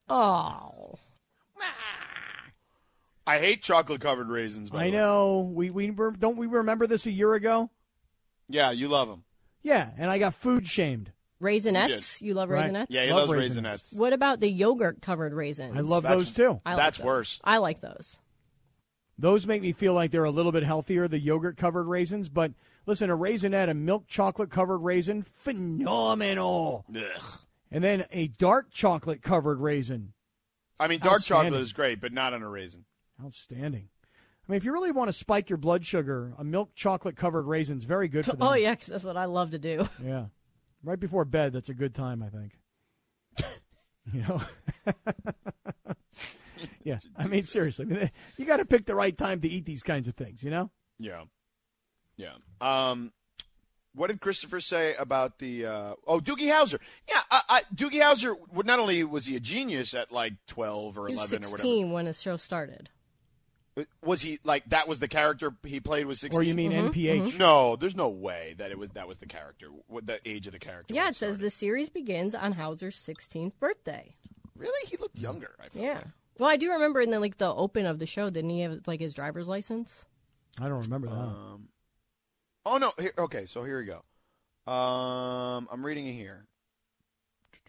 [0.08, 0.94] Oh.
[3.26, 4.70] I hate chocolate covered raisins.
[4.70, 4.96] By I the way.
[4.98, 5.50] know.
[5.52, 7.70] We we re- don't we remember this a year ago?
[8.48, 9.24] Yeah, you love them.
[9.64, 11.10] Yeah, and I got food shamed.
[11.42, 12.22] Raisinets?
[12.22, 12.72] You love Right.
[12.72, 12.86] raisinets?
[12.90, 13.66] Yeah, he Love loves raisins.
[13.66, 13.98] raisinets.
[13.98, 15.76] What about the yogurt covered raisins?
[15.76, 16.60] I love That's- those too.
[16.64, 17.04] I like That's those.
[17.04, 17.40] worse.
[17.42, 18.20] I like those.
[19.18, 22.28] Those make me feel like they're a little bit healthier, the yogurt covered raisins.
[22.28, 22.52] But
[22.84, 26.84] listen, a raisinette, a milk chocolate covered raisin, phenomenal.
[26.94, 27.38] Ugh.
[27.70, 30.12] And then a dark chocolate covered raisin,
[30.78, 32.84] I mean, dark chocolate is great, but not on a raisin.
[33.24, 33.88] outstanding.
[34.48, 37.42] I mean, if you really want to spike your blood sugar, a milk chocolate covered
[37.46, 38.44] raisin's very good for that.
[38.44, 39.84] Oh yeah, 'cause that's what I love to do.
[40.04, 40.26] Yeah.
[40.84, 42.58] Right before bed, that's a good time, I think.
[44.12, 44.40] you know?
[46.86, 46.98] yeah.
[47.16, 47.86] I mean, seriously.
[47.90, 50.42] I mean, you got to pick the right time to eat these kinds of things,
[50.44, 50.70] you know?
[50.98, 51.24] Yeah,
[52.16, 52.34] yeah.
[52.60, 53.12] Um,
[53.94, 55.66] what did Christopher say about the?
[55.66, 56.78] Uh, oh, Doogie Howser.
[57.08, 58.36] Yeah, I, I, Doogie Howser.
[58.64, 61.58] Not only was he a genius at like twelve or He was eleven or whatever,
[61.68, 62.90] 16 when the show started.
[64.02, 64.86] was he like that?
[64.88, 66.40] Was the character he played was sixteen?
[66.40, 67.38] Or you mean NPH?
[67.38, 69.66] No, there's no way that it was that was the character.
[69.88, 70.94] What the age of the character?
[70.94, 74.12] Yeah, when it says the series begins on Howser's 16th birthday.
[74.56, 75.54] Really, he looked younger.
[75.58, 75.94] I felt Yeah.
[75.94, 76.06] like.
[76.38, 78.80] Well, I do remember in the like the open of the show, didn't he have
[78.86, 80.06] like his driver's license?
[80.60, 81.14] I don't remember that.
[81.14, 81.68] Um,
[82.64, 82.92] oh no.
[82.98, 84.02] Here, okay, so here we go.
[84.70, 86.46] Um, I'm reading it here.
[87.52, 87.60] It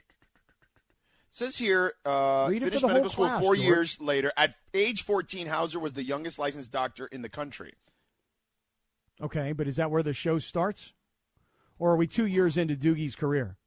[1.45, 3.65] says here, uh, Read it finished medical school class, four George.
[3.65, 4.31] years later.
[4.35, 7.73] At age 14, Howser was the youngest licensed doctor in the country.
[9.21, 10.93] okay, but is that where the show starts?
[11.77, 13.57] Or are we two years into Doogie's career?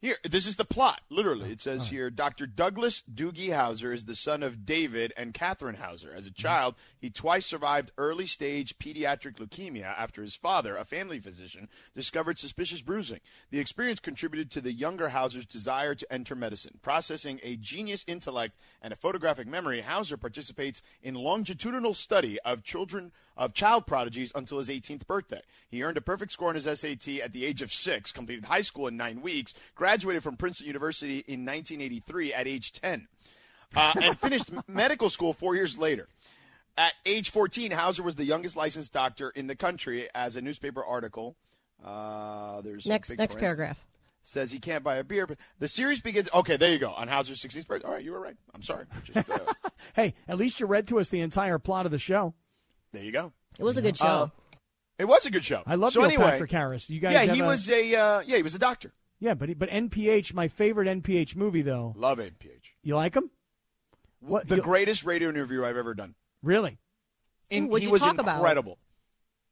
[0.00, 1.00] Here, this is the plot.
[1.10, 2.46] Literally, oh, it says here: Dr.
[2.46, 6.14] Douglas Doogie Howser is the son of David and Catherine Howser.
[6.14, 6.40] As a mm-hmm.
[6.40, 12.80] child, he twice survived early-stage pediatric leukemia after his father, a family physician, discovered suspicious
[12.80, 13.18] bruising.
[13.50, 16.78] The experience contributed to the younger Howser's desire to enter medicine.
[16.80, 23.10] Processing a genius intellect and a photographic memory, Howser participates in longitudinal study of children
[23.38, 25.40] of child prodigies until his 18th birthday.
[25.70, 28.62] He earned a perfect score on his SAT at the age of six, completed high
[28.62, 33.08] school in nine weeks, graduated from Princeton University in 1983 at age 10,
[33.76, 36.08] uh, and finished medical school four years later.
[36.76, 40.84] At age 14, Howser was the youngest licensed doctor in the country, as a newspaper
[40.84, 41.36] article.
[41.84, 43.84] Uh, there's Next next paragraph.
[44.22, 45.26] says he can't buy a beer.
[45.26, 46.28] But the series begins.
[46.34, 46.90] Okay, there you go.
[46.90, 47.86] On Howser's 16th birthday.
[47.86, 48.36] All right, you were right.
[48.54, 48.84] I'm sorry.
[49.04, 49.38] Just, uh,
[49.94, 52.34] Hey, at least you read to us the entire plot of the show.
[52.92, 53.32] There you go.
[53.58, 54.06] It was a good show.
[54.06, 54.28] Uh,
[54.98, 55.62] it was a good show.
[55.66, 56.90] I love so Neil anyway, Patrick Harris.
[56.90, 58.92] You guys yeah, he a- was a uh, yeah, he was a doctor.
[59.20, 61.92] Yeah, but but NPH, my favorite NPH movie though.
[61.96, 62.72] Love NPH.
[62.82, 63.30] You like him?
[64.20, 66.14] What The you- greatest radio interview I've ever done.
[66.42, 66.78] Really?
[67.50, 68.36] In, he you was talk about?
[68.36, 68.78] incredible.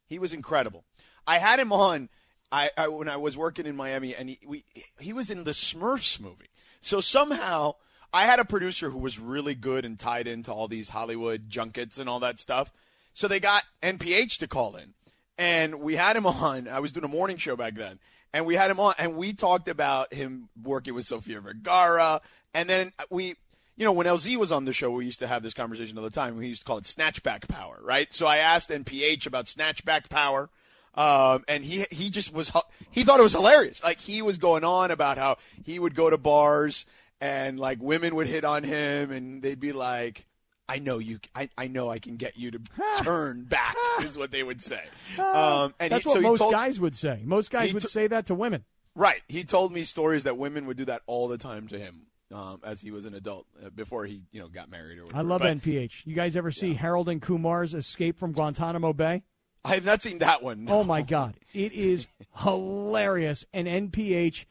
[0.06, 0.84] He was incredible.
[1.26, 2.08] I had him on.
[2.52, 4.64] I, I when I was working in Miami, and he we
[5.00, 6.50] he was in the Smurfs movie.
[6.80, 7.74] So somehow
[8.12, 11.98] I had a producer who was really good and tied into all these Hollywood junkets
[11.98, 12.70] and all that stuff.
[13.16, 14.92] So they got NPH to call in,
[15.38, 16.68] and we had him on.
[16.68, 17.98] I was doing a morning show back then,
[18.34, 22.20] and we had him on, and we talked about him working with Sofia Vergara,
[22.52, 23.36] and then we
[23.74, 26.04] you know, when LZ was on the show, we used to have this conversation all
[26.04, 26.36] the time.
[26.36, 28.12] We used to call it snatchback power, right?
[28.12, 30.50] So I asked NPH about snatchback power,
[30.94, 32.52] um, and he he just was
[32.90, 33.82] he thought it was hilarious.
[33.82, 36.84] Like he was going on about how he would go to bars
[37.18, 40.26] and like women would hit on him, and they'd be like.
[40.68, 41.20] I know you.
[41.34, 42.60] I, I know I can get you to
[43.02, 43.76] turn back.
[44.00, 44.82] Is what they would say.
[45.18, 47.20] Um, and That's he, what so most told- guys would say.
[47.24, 48.64] Most guys would t- say that to women.
[48.94, 49.22] Right.
[49.28, 52.60] He told me stories that women would do that all the time to him um,
[52.64, 55.18] as he was an adult uh, before he, you know, got married or whatever.
[55.20, 56.06] I love But NPH.
[56.06, 59.22] You guys ever see Harold and Kumar's Escape from Guantanamo Bay?
[59.64, 60.64] I have not seen that one.
[60.64, 60.80] no.
[60.80, 62.06] Oh my God, it is
[62.38, 63.44] hilarious.
[63.52, 64.44] And NPH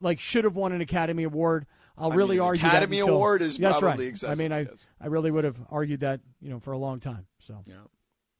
[0.00, 1.66] like should have won an Academy Award.
[2.02, 4.10] I'll I really mean, an argue Academy that until- Award is That's probably right.
[4.10, 4.86] excessive, I mean, I yes.
[5.00, 7.26] I really would have argued that you know for a long time.
[7.38, 7.74] So Yeah.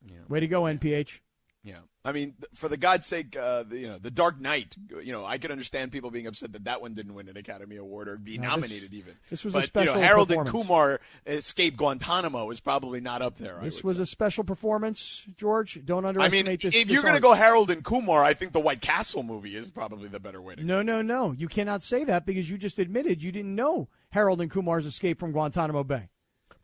[0.04, 0.16] Yeah.
[0.28, 1.20] way to go, NPH.
[1.64, 1.76] Yeah.
[2.04, 4.74] I mean, for the God's sake, uh, the, you know, The Dark Knight.
[5.00, 7.76] You know, I could understand people being upset that that one didn't win an Academy
[7.76, 9.14] Award or be No, this- nominated even.
[9.30, 10.48] this was a special You know, Harold and.
[10.48, 13.58] Kumar escape Guantanamo is probably not up there.
[13.60, 14.02] I This was say.
[14.02, 15.80] a special performance, George.
[15.84, 16.74] Don't I underestimate mean, this.
[16.74, 19.54] if this you're going to go Harold and Kumar, I think the White Castle movie
[19.54, 20.66] is probably the better way to go.
[20.66, 21.30] No, no, no.
[21.30, 25.20] You cannot say that because you just admitted you didn't know Harold and Kumar's Escape
[25.20, 26.08] from Guantanamo Bay.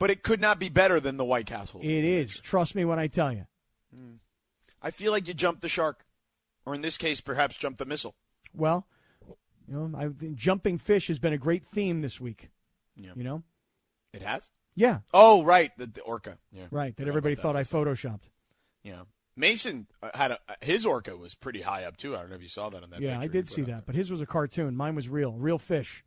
[0.00, 1.78] But it could not be better than the White Castle.
[1.84, 2.40] It is.
[2.40, 3.46] Trust me when I tell you.
[4.82, 6.04] I feel like you jumped the shark,
[6.64, 8.14] or in this case, perhaps jumped the missile.
[8.54, 8.86] Well,
[9.66, 12.50] you know, I jumping fish has been a great theme this week.
[12.96, 13.10] Yeah.
[13.14, 13.42] You know,
[14.12, 14.50] It has.
[14.74, 16.38] yeah, Oh, right, the, the orca.
[16.52, 16.96] Yeah, right.
[16.96, 18.16] That Forgot everybody about thought I for a second.
[18.20, 18.28] photoshopped.
[18.82, 19.02] Yeah,
[19.36, 22.16] Mason uh, had a his orca was pretty high up too.
[22.16, 23.00] I don't know if you saw that on that.
[23.00, 24.74] Yeah, I did see that, but his was a cartoon.
[24.76, 26.02] Mine was real, real fish.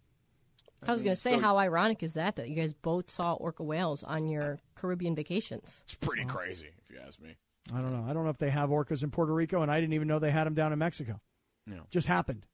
[0.84, 3.34] I was going to say, so- how ironic is that that you guys both saw
[3.34, 5.84] orca whales on your Caribbean vacations?
[5.86, 7.36] It's pretty crazy, if you ask me.
[7.74, 8.10] I don't know.
[8.10, 10.20] I don't know if they have orcas in Puerto Rico, and I didn't even know
[10.20, 11.22] they had them down in Mexico.
[11.68, 11.82] Yeah.
[11.90, 12.46] Just happened.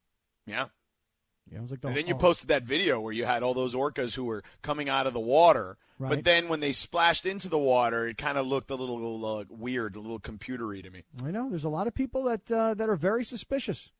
[0.45, 0.67] Yeah.
[1.49, 3.41] Yeah, I was like, the, And then you oh, posted that video where you had
[3.41, 6.09] all those orcas who were coming out of the water, Right.
[6.09, 9.45] but then when they splashed into the water, it kind of looked a little uh,
[9.49, 11.03] weird, a little computery to me.
[11.23, 13.91] I know there's a lot of people that uh, that are very suspicious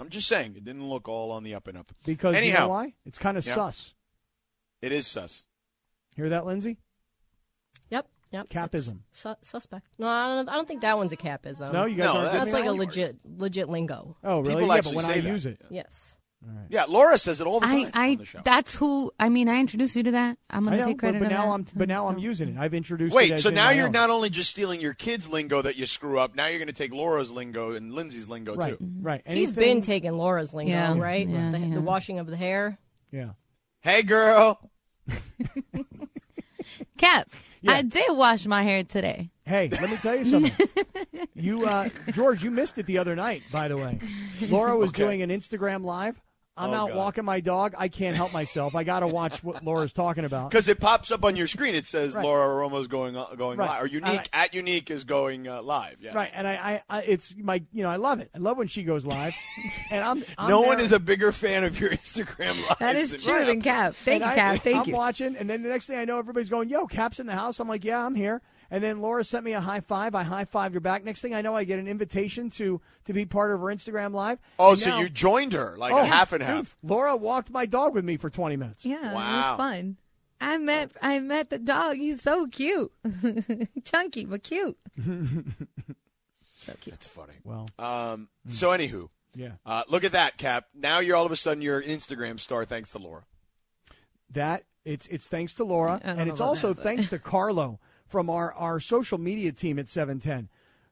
[0.00, 1.92] I'm just saying, it didn't look all on the up and up.
[2.04, 2.94] because anyhow, you know why?
[3.04, 3.54] It's kind of Yeah.
[3.54, 3.94] sus.
[4.82, 5.44] it is sus.
[6.16, 6.78] Hear that, Lindsay?
[8.32, 8.46] Yep.
[8.52, 8.70] Yep.
[8.70, 8.98] Kapism.
[9.12, 9.86] Su- suspect.
[9.98, 11.72] No, I don't, I don't think that one's a Kapism.
[11.72, 12.32] No, you guys No, aren't.
[12.32, 14.16] that- That's me like a legit legit lingo.
[14.24, 14.48] Oh, really?
[14.48, 15.28] People yeah, but actually when say I that.
[15.30, 16.18] use it, Yes.
[16.68, 18.40] Yeah, Laura says it all the time I, on the show.
[18.44, 19.10] that's who.
[19.18, 20.36] I mean, I introduced you to that.
[20.50, 20.88] I'm I gonna know.
[20.88, 21.18] take But, credit.
[21.20, 22.58] but of now that, I'm, but now I'm using it.
[22.58, 23.14] I've introduced.
[23.14, 23.92] it Wait, as so in now my you're own.
[23.92, 26.34] not only just stealing your kids' lingo that you screw up.
[26.34, 28.86] Now you're going to take Laura's lingo and Lindsay's lingo right, too.
[29.00, 29.24] right.
[29.24, 29.34] Mm-hmm.
[29.36, 31.26] He's been taking Laura's lingo, Yeah, right?
[31.26, 32.76] yeah, the, he the washing of the hair.
[33.10, 33.30] Yeah.
[33.80, 34.60] Hey, girl.
[36.98, 37.28] Kap.
[37.64, 37.72] Yeah.
[37.72, 39.30] I did wash my hair today.
[39.46, 40.68] Hey, let me tell you something.
[41.34, 43.42] you, uh, George, you missed it the other night.
[43.50, 43.98] By the way,
[44.48, 45.02] Laura was Okay.
[45.02, 46.20] doing an Instagram live.
[46.56, 46.96] I'm Oh, out God.
[46.96, 47.74] walking my dog.
[47.76, 48.76] I can't help myself.
[48.76, 50.50] I got to watch what Laura's talking about.
[50.50, 51.74] Because it pops up on your screen.
[51.74, 52.24] It says Right.
[52.24, 53.70] Laura Romo's going uh, going Right.
[53.70, 53.82] live.
[53.82, 55.96] Or Unique at Unique is going uh, live.
[56.00, 56.14] Yeah.
[56.14, 56.52] Right, and I,
[56.88, 58.30] I, I, it's my, you know, I love it.
[58.34, 59.34] I love when she goes live,
[59.90, 60.24] and I'm.
[60.38, 62.76] I'm no one is a bigger fan of your Instagram live.
[62.78, 63.44] That is true.
[63.44, 63.94] Than Kap.
[63.94, 64.62] Thank and you, I, Kap.
[64.62, 64.94] Thank you.
[64.94, 67.34] I'm watching, and then the next thing I know, everybody's going, "Yo, Kap's in the
[67.34, 68.42] house." I'm like, "Yeah, I'm here."
[68.74, 70.16] And then Laura sent me a high five.
[70.16, 71.04] I high fived her back.
[71.04, 74.12] Next thing I know, I get an invitation to to be part of her Instagram
[74.12, 74.40] live.
[74.58, 76.76] Oh, And so now- you joined her like Oh, a half and half.
[76.82, 78.84] Laura walked my dog with me for 20 minutes.
[78.84, 79.96] Yeah, it was fun.
[80.40, 81.98] I met I met the dog.
[81.98, 82.90] He's so cute,
[83.84, 84.76] chunky but cute.
[86.56, 86.94] so cute.
[86.94, 87.34] That's funny.
[87.44, 90.66] Well, Um, so anywho, yeah, uh, look at that, Kap.
[90.74, 93.22] Now you're all of a sudden you're an Instagram star thanks to Laura.
[94.30, 98.30] that it's it's thanks to Laura, and it's also that, but- thanks to Carlo from
[98.30, 100.48] our our social media team at 710.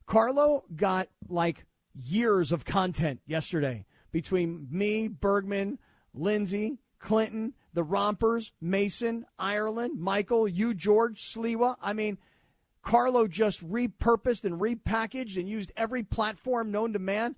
[0.07, 5.79] Carlo got like years of content yesterday between me, Bergman,
[6.14, 11.77] Lindsay, Clinton, the Rompers, Mason, Ireland, Michael, you, George, Sliwa.
[11.83, 12.18] I mean,
[12.83, 17.37] Carlo just repurposed and repackaged and used every platform known to man.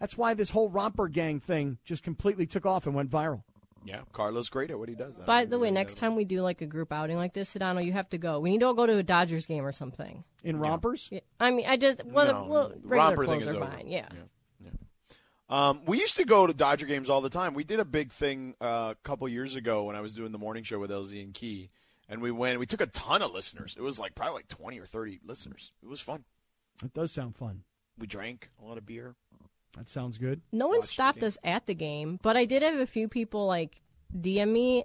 [0.00, 3.44] That's why this whole Romper Gang thing just completely took off and went viral.
[3.86, 5.16] Yeah, Carlos great at what he does.
[5.18, 7.92] By the way, next time we do like a group outing like this, Sedano, you
[7.92, 8.40] have to go.
[8.40, 10.24] We need to go to a Dodgers game or something.
[10.42, 11.08] In Rompers?
[11.12, 13.56] Yeah, I mean, I just well, No, well the regular romper thing clothes is are
[13.62, 13.70] over.
[13.70, 13.88] fine.
[13.88, 14.08] Yeah.
[15.48, 17.54] Um, we used to go to Dodger games all the time.
[17.54, 20.38] We did a big thing uh, a couple years ago when I was doing the
[20.38, 21.70] morning show with LZ and Key,
[22.08, 22.58] and we went.
[22.58, 23.76] We took a ton of listeners.
[23.78, 25.70] It was like probably like twenty or thirty listeners.
[25.84, 26.24] It was fun.
[26.84, 27.62] It does sound fun.
[27.96, 29.14] We drank a lot of beer.
[29.76, 30.40] That sounds good.
[30.52, 33.46] No one Watch stopped us at the game, but I did have a few people
[33.46, 33.82] like
[34.16, 34.84] DM me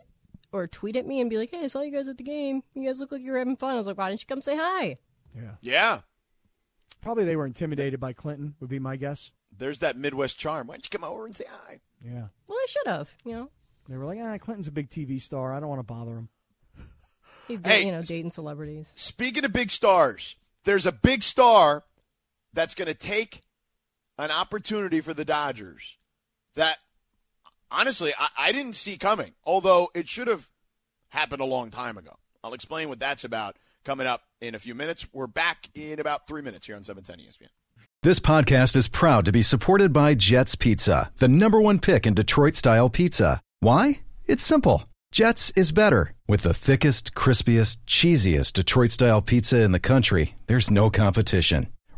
[0.51, 2.61] or tweet at me and be like, "Hey, I saw you guys at the game.
[2.73, 4.57] You guys look like you're having fun." I was like, "Why didn't you come say
[4.57, 4.97] hi?"
[5.35, 5.51] Yeah.
[5.61, 6.01] Yeah,
[7.01, 9.31] Probably they were intimidated by Clinton, would be my guess.
[9.57, 10.67] there's that Midwest charm.
[10.67, 11.79] Why don't you come over and say hi?
[12.03, 12.27] Yeah.
[12.47, 13.15] Well, I should have.
[13.25, 13.49] You know,
[13.89, 15.53] They were like, ah, Clinton's a big TV star.
[15.53, 16.29] I don't want to bother him.
[17.47, 17.85] he's Hey.
[17.85, 18.87] you know dating celebrities.
[18.95, 21.83] Speaking of big stars, there's a big star
[22.53, 23.41] that's going to take
[24.21, 25.97] an opportunity for the Dodgers
[26.55, 26.77] that
[27.71, 30.47] honestly I, I didn't see coming, although it should have
[31.09, 32.15] happened a long time ago.
[32.43, 35.07] I'll explain what that's about coming up in a few minutes.
[35.11, 37.49] We're back in about three minutes here on E 710 ESPN.
[38.03, 42.13] This podcast is proud to be supported by Jets Pizza, the number one pick in
[42.13, 43.41] Detroit style pizza.
[43.59, 44.01] Why?
[44.25, 44.85] It's simple.
[45.11, 46.13] Jets is better.
[46.27, 51.67] With the thickest, crispiest, cheesiest Detroit style pizza in the country, there's no competition.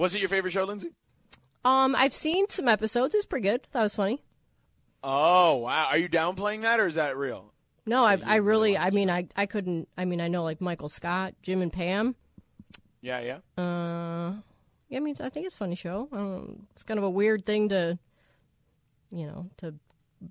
[0.00, 0.92] Was it your favorite show, Lindsay?
[1.62, 3.14] Um, I've seen some episodes.
[3.14, 3.68] It's pretty good.
[3.72, 4.22] That was funny.
[5.04, 5.88] Oh, wow.
[5.90, 7.52] Are you downplaying that or is that real?
[7.84, 9.88] No, I, I really, I mean, I, I couldn't.
[9.98, 12.14] I mean, I know like Michael Scott, Jim and Pam.
[13.02, 13.62] Yeah, yeah.
[13.62, 14.36] Uh,
[14.88, 16.08] yeah, I mean, I think it's a funny show.
[16.12, 17.98] Um, it's kind of a weird thing to,
[19.10, 19.74] you know, to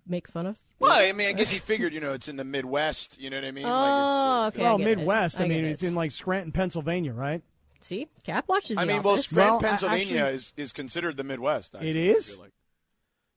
[0.08, 0.60] make fun of.
[0.80, 3.22] Well, I mean, I guess he figured, you know, it's in the Midwest.
[3.22, 3.66] You know what I mean?
[3.66, 4.66] Oh, like it's, okay.
[4.66, 4.86] I well, it.
[4.86, 5.40] Midwest.
[5.40, 5.70] I, I mean, it.
[5.70, 7.44] it's in like Scranton, Pennsylvania, right?
[7.82, 9.27] See, Kap watches I The mean, well, Office.
[9.27, 11.75] Scranton, Well, Pennsylvania actually- is, is considered the Midwest.
[11.75, 12.32] actually, It I is?
[12.32, 12.52] feel like.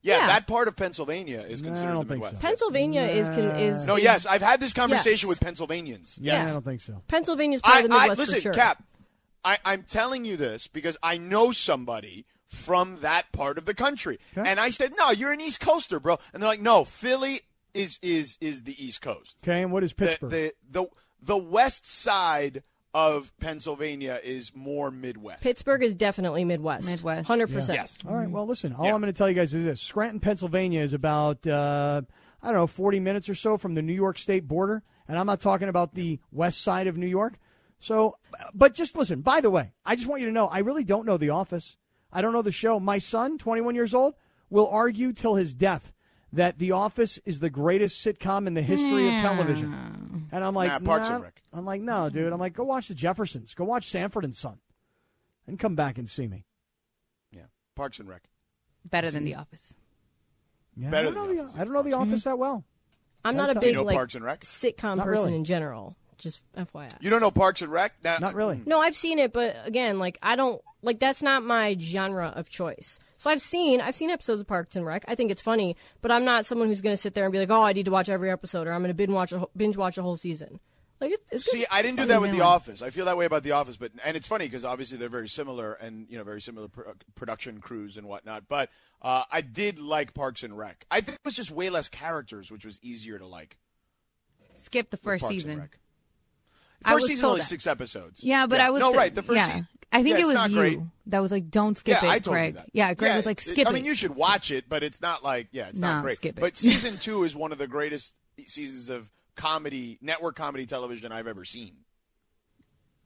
[0.04, 0.26] Yeah, Yeah.
[0.26, 2.34] that part of Pennsylvania is No, I considered don't the Midwest.
[2.36, 2.40] so.
[2.42, 5.36] Pennsylvania is con- is No, is- yes, I've had this conversation Yes.
[5.36, 6.18] with Pennsylvanians.
[6.20, 6.48] Yeah, Yeah.
[6.48, 7.02] I don't think so.
[7.06, 8.52] Pennsylvania's part I, of the I Midwest listen, for sure.
[8.52, 8.82] Kap.
[9.44, 14.18] I, I'm telling you this because I know somebody from that part of the country,
[14.36, 14.48] Okay.
[14.48, 17.98] and I said, "No, you're an East Coaster, bro." And they're like, "No, Philly is
[18.02, 19.36] is is the East Coast.
[19.42, 20.30] Okay, and what is The Pittsburgh?
[20.30, 20.86] the the,
[21.22, 22.62] the west side
[22.94, 26.88] of Pennsylvania is more Midwest." Pittsburgh is definitely Midwest.
[26.88, 27.26] Midwest.
[27.26, 27.78] hundred percent.
[27.78, 27.98] Yes.
[28.06, 28.30] All right.
[28.30, 28.72] Well, listen.
[28.74, 28.94] All Yeah.
[28.94, 32.02] I'm going to tell you guys is this: Scranton, Pennsylvania, is about uh,
[32.42, 35.26] I don't know, 40 minutes or so from the New York State border, and I'm
[35.26, 37.38] not talking about the west side of New York.
[37.78, 38.16] So,
[38.54, 39.20] but just listen.
[39.22, 41.76] By the way, I just want you to know I really don't know The Office.
[42.12, 42.78] I don't know the show.
[42.78, 44.14] My son, 21 years old,
[44.50, 45.92] will argue till his death
[46.32, 50.28] that The Office is the greatest sitcom in the history of television.
[50.30, 51.24] And I'm like, Nah, Parks and nah.
[51.24, 51.41] Rec.
[51.52, 52.32] I'm like, no, dude.
[52.32, 53.54] I'm like, go watch The Jeffersons.
[53.54, 54.58] Go watch Sanford and Son,
[55.46, 56.44] and come back and see me.
[57.30, 57.42] Yeah,
[57.76, 58.22] Parks and Rec.
[58.84, 59.74] Better than The Office.
[60.76, 61.60] Yeah, Better I don't know than the, The Office.
[61.60, 62.64] I don't know The Office that well.
[63.24, 64.40] I'm not a big You know like Parks and Rec?
[64.42, 65.36] sitcom Not person really.
[65.36, 65.96] in general.
[66.18, 66.90] Just FYI.
[67.00, 67.92] You don't know Parks and Rec?
[68.04, 68.62] Now, Not really.
[68.64, 72.48] No, I've seen it, but again, like I don't like that's not my genre of
[72.48, 72.98] choice.
[73.18, 75.04] So I've seen I've seen episodes of Parks and Rec.
[75.08, 77.38] I think it's funny, but I'm not someone who's going to sit there and be
[77.40, 79.40] like, "Oh, I need to watch every episode," or "I'm going to binge watch a,
[79.40, 80.60] whole- binge watch a whole season."
[81.02, 81.50] Like it, it's good.
[81.50, 82.42] See, I didn't do that with The.
[82.42, 82.80] Office.
[82.80, 85.28] I feel that way about The Office, but and it's funny because obviously they're very
[85.28, 88.44] similar and you know very similar pro- production crews and whatnot.
[88.48, 88.70] But
[89.02, 90.86] uh, I did like Parks and Rec.
[90.92, 93.56] I think it was just way less characters, which was easier to like.
[94.54, 95.58] Skip the first season.
[95.58, 95.78] Rec.
[96.84, 97.48] I First was season told only that.
[97.48, 98.22] six episodes.
[98.22, 99.12] Yeah, but I was no right.
[99.14, 99.46] The first yeah.
[99.46, 99.68] season.
[99.92, 100.78] I think Yeah, it was you great.
[101.06, 102.68] that was like, "Don't skip yeah, it, I told Greg." you that.
[102.72, 105.22] Yeah, Greg was like, it- "Skip I mean, you should watch it, but it's not
[105.24, 106.16] like yeah, it's not No, great.
[106.18, 106.40] skip it.
[106.40, 108.14] But season two is one of the greatest
[108.46, 111.76] seasons of comedy, network comedy television I've ever seen.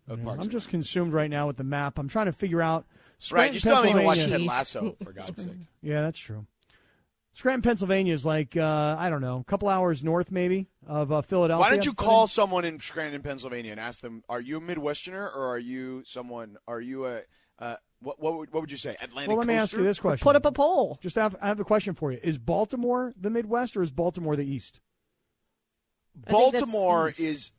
[0.09, 1.99] Of Parks I'm and just consumed right now with the map.
[1.99, 2.87] I'm trying to figure out.
[3.33, 3.53] right.
[3.53, 5.53] You Scranton, still haven't even watched Pennsylvania- Ted Lasso, for God's sake.
[5.83, 6.47] Yeah, that's true.
[7.33, 11.21] Scranton, Pennsylvania is like uh, I don't know, a couple hours north maybe of uh,
[11.21, 11.61] Philadelphia.
[11.61, 15.37] Why don't you call someone in Scranton, Pennsylvania, and ask them: Are you a Midwesterner
[15.37, 16.57] or are you someone?
[16.67, 17.23] Are you a
[17.59, 18.21] uh, what?
[18.23, 18.97] What would, what would you say?
[19.03, 20.25] Atlantic Well, let me ask you this question.
[20.25, 20.99] Put up a poll.
[21.03, 22.19] Just have, I have a question for you.
[22.23, 24.81] Is Baltimore the Midwest or is Baltimore the East?
[26.27, 27.21] I think that's Baltimore east.
[27.21, 27.51] is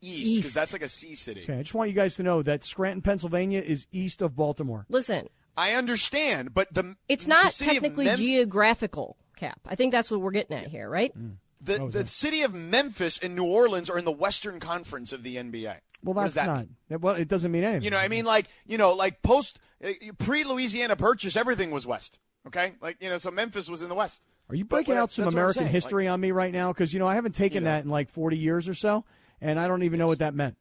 [0.00, 1.42] east because that's like a sea city.
[1.44, 4.86] Okay, I just want you guys to know that Scranton, Pennsylvania is east of Baltimore.
[4.88, 9.60] Listen, I understand, but the it's not city of technically Memphis- geographical, Kap.
[9.66, 11.16] I think that's what we're getting at here, right?
[11.18, 11.36] Mm.
[11.60, 15.22] The, oh, the city of Memphis and New Orleans are in the Western Conference of
[15.22, 15.76] the NBA.
[16.02, 16.66] Well, that's that not.
[16.90, 17.00] mean?
[17.00, 17.84] Well, it doesn't mean anything.
[17.84, 21.86] You know, I mean, like you know, like post eh, pre Louisiana Purchase, everything was
[21.86, 22.18] West.
[22.46, 24.26] Okay, like you know, so Memphis was in the West.
[24.48, 26.72] Are you breaking out some that's what I'm American saying, history on me right now?
[26.72, 27.70] Because you know I haven't taken You know.
[27.70, 29.04] that in like 40 years or so,
[29.40, 30.56] and I don't even know what that meant.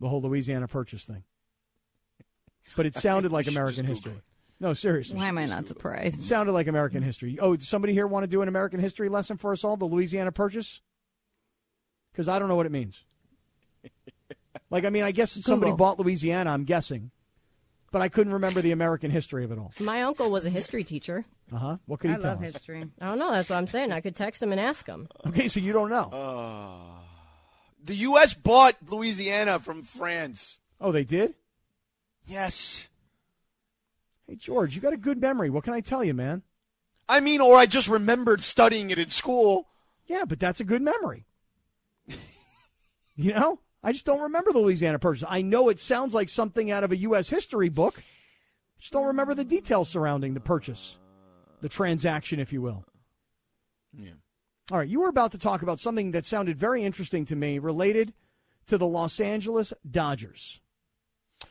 [0.00, 1.24] The whole Louisiana Purchase thing.
[2.76, 4.20] But it sounded like American history.
[4.58, 5.18] No, seriously.
[5.18, 6.06] Why am I not surprised?
[6.06, 6.28] It surprised?
[6.28, 7.38] sounded like American history.
[7.38, 9.76] Oh, does somebody here want to do an American history lesson for us all?
[9.76, 10.80] The Louisiana Purchase?
[12.12, 13.04] Because I don't know what it means.
[14.70, 17.10] Like, I mean, I guess somebody bought Louisiana, I'm guessing.
[17.96, 19.72] But I couldn't remember the American history of it all.
[19.80, 21.24] My uncle was a history teacher.
[21.50, 21.76] Uh huh.
[21.86, 22.20] What could he tell?
[22.20, 22.52] I tell love us?
[22.52, 22.84] history.
[23.00, 23.32] I don't know.
[23.32, 23.90] That's what I'm saying.
[23.90, 25.08] I could text him and ask him.
[25.28, 26.10] Okay, so you don't know.
[26.10, 27.00] Uh,
[27.82, 28.34] The U.S.
[28.34, 30.58] bought Louisiana from France.
[30.78, 31.36] oh, they did?
[32.26, 32.90] Yes,
[34.28, 35.48] Hey, George, you got a good memory.
[35.48, 36.42] What can I tell you, man?
[37.08, 39.68] I mean, or I just remembered studying it in school.
[40.04, 41.24] Yeah, but that's a good memory.
[43.16, 43.60] you know?
[43.86, 45.22] I just don't remember the Louisiana Purchase.
[45.28, 47.28] I know it sounds like something out of a U.S.
[47.28, 48.02] history book.
[48.80, 50.98] Just don't remember the details surrounding the purchase,
[51.60, 52.84] the transaction, if you will.
[53.96, 54.14] Yeah.
[54.72, 57.60] All right, you were about to talk about something that sounded very interesting to me
[57.60, 58.12] related
[58.66, 60.60] to the Los Angeles Dodgers.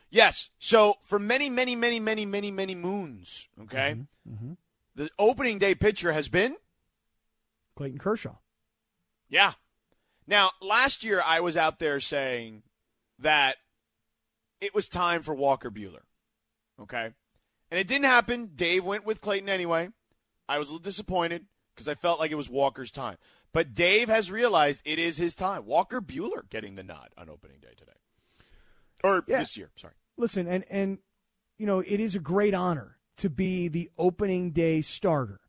[0.10, 0.50] Yes.
[0.60, 4.54] So for many, many, many, many, many, many moons, okay, mm-hmm, mm-hmm.
[4.94, 6.58] the opening day pitcher has been
[7.78, 8.36] Clayton Kershaw.
[9.30, 9.54] Yeah.
[10.28, 12.64] Now, last year I was out there saying
[13.20, 13.58] that
[14.62, 16.02] it was time for Walker Buehler.
[16.82, 17.12] Okay?
[17.72, 18.52] And it didn't happen.
[18.56, 19.90] Dave went with Clayton anyway.
[20.48, 23.18] I was a little disappointed because I felt like it was Walker's time.
[23.54, 25.66] But Dave has realized it is his time.
[25.66, 27.92] Walker Buehler getting the nod on opening day today.
[29.04, 29.40] Or Yeah.
[29.40, 29.94] this year, sorry.
[30.18, 30.98] listen, and and
[31.58, 35.40] you know, it is a great honor to be the opening day starter,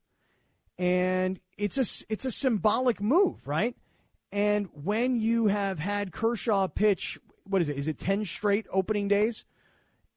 [0.78, 3.76] and it's a it's a symbolic move, right?
[4.32, 7.76] And when you have had Kershaw pitch, what is it?
[7.76, 9.44] Is it ten straight opening days?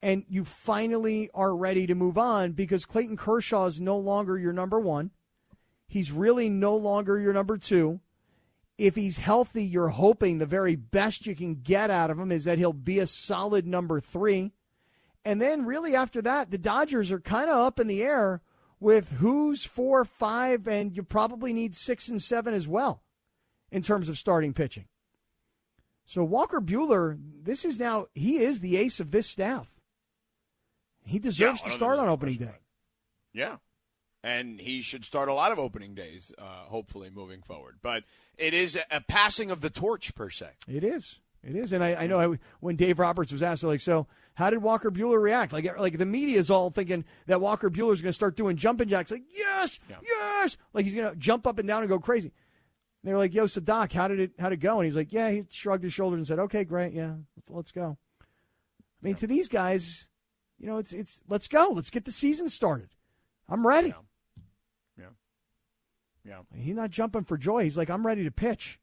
[0.01, 4.53] And you finally are ready to move on because Clayton Kershaw is no longer your
[4.53, 5.11] number one.
[5.87, 7.99] He's really no longer your number two.
[8.77, 12.45] If he's healthy, you're hoping the very best you can get out of him is
[12.45, 14.53] that he'll be a solid number three.
[15.25, 18.41] And then, really, after that, the Dodgers are kind of up in the air
[18.79, 23.03] with who's four, five, and you probably need six and seven as well
[23.71, 24.85] in terms of starting pitching.
[26.05, 29.75] So, Walker Buehler, this is now, he is the ace of this staff.
[31.05, 32.55] He deserves Yeah, to start on opening day.
[33.33, 33.57] Yeah.
[34.23, 37.77] And he should start a lot of opening days, uh, hopefully, moving forward.
[37.81, 38.03] But
[38.37, 40.49] it is a, passing of the torch, per se.
[40.67, 41.19] It is.
[41.41, 41.71] It is.
[41.71, 44.91] And I, I know I, when Dave Roberts was asked, like, so how did Walker
[44.91, 45.53] Buehler react?
[45.53, 48.57] Like, like the media is all thinking that Walker Buehler is going to start doing
[48.57, 49.09] jumping jacks.
[49.11, 49.97] Like, yes, Yeah.
[50.03, 50.57] yes.
[50.73, 52.33] Like he's going to jump up and down and go crazy.
[53.03, 54.95] They were like, "Yo, so Doc, how did it how did it go?" And he's
[54.95, 59.05] like, "Yeah." He shrugged his shoulders and said, "Okay, great, yeah, let's, let's go." I
[59.05, 60.07] mean, to these guys,
[60.57, 62.89] you know, it's it's let's go, let's get the season started.
[63.47, 63.93] I'm ready.
[64.97, 65.05] Yeah.
[66.25, 66.41] Yeah.
[66.55, 67.63] He's not jumping for joy.
[67.63, 68.79] He's like, I'm ready to pitch.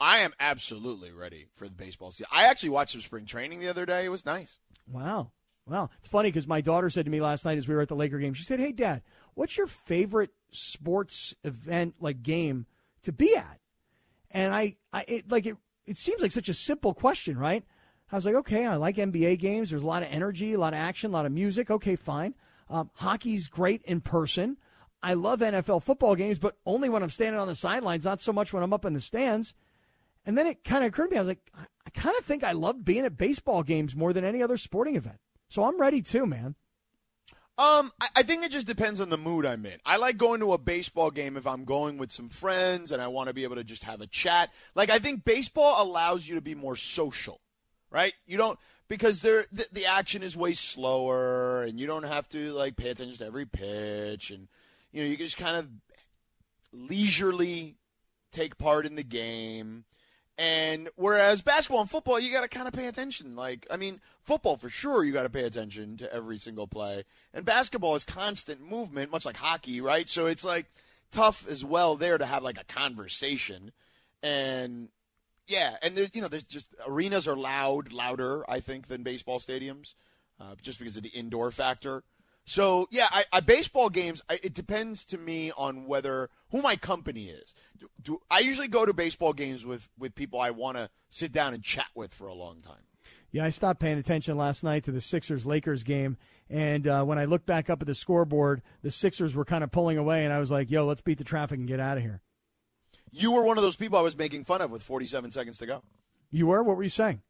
[0.00, 2.26] I am absolutely ready for the baseball season.
[2.30, 4.04] I actually watched some spring training the other day.
[4.04, 4.58] It was nice.
[4.86, 5.32] Wow.
[5.66, 7.88] Well, it's funny because my daughter said to me last night as we were at
[7.88, 9.02] the Laker game, she said, Hey, Dad,
[9.34, 12.66] what's your favorite sports event, like game,
[13.08, 13.58] to be at?
[14.30, 15.56] And I, I it, like, it,
[15.86, 17.64] it seems like such a simple question, right?
[18.10, 19.70] I was like, okay, I like NBA games.
[19.70, 21.70] There's a lot of energy, a lot of action, a lot of music.
[21.70, 22.34] Okay, fine.
[22.70, 24.56] Um, hockey's great in person.
[25.02, 28.32] I love NFL football games, but only when I'm standing on the sidelines, not so
[28.32, 29.54] much when I'm up in the stands.
[30.26, 32.44] And then it kind of occurred to me, I was like, I kind of think
[32.44, 35.18] I love being at baseball games more than any other sporting event.
[35.48, 36.56] So I'm ready too, man.
[37.58, 39.78] Um, I, I think it just depends on the mood I'm in.
[39.84, 43.08] I like going to a baseball game if I'm going with some friends and I
[43.08, 44.50] want to be able to just have a chat.
[44.76, 47.40] Like I think baseball allows you to be more social,
[47.90, 48.14] right?
[48.26, 52.76] You don't because the, the action is way slower and you don't have to like
[52.76, 54.46] pay attention to every pitch and
[54.92, 55.68] you know you can just kind of
[56.72, 57.76] leisurely
[58.30, 59.84] take part in the game.
[60.38, 63.34] And whereas basketball and football, you got to kind of pay attention.
[63.34, 67.04] Like, I mean, football for sure, you got to pay attention to every single play.
[67.34, 70.08] And basketball is constant movement, much like hockey, right?
[70.08, 70.66] So it's like
[71.10, 73.72] tough as well there to have like a conversation.
[74.22, 74.90] And
[75.48, 79.40] yeah, and there's you know there's just arenas are loud, louder I think than baseball
[79.40, 79.94] stadiums,
[80.40, 82.04] uh, just because of the indoor factor.
[82.48, 84.22] So yeah, I, I baseball games.
[84.30, 87.54] I, it depends to me on whether who my company is.
[87.78, 91.30] Do, do, I usually go to baseball games with with people I want to sit
[91.30, 92.84] down and chat with for a long time.
[93.30, 96.16] Yeah, I stopped paying attention last night to the Sixers Lakers game,
[96.48, 99.70] and uh, when I looked back up at the scoreboard, the Sixers were kind of
[99.70, 102.02] pulling away, and I was like, "Yo, let's beat the traffic and get out of
[102.02, 102.22] here."
[103.10, 105.66] You were one of those people I was making fun of with 47 seconds to
[105.66, 105.82] go.
[106.30, 106.62] You were.
[106.62, 107.20] What were you saying?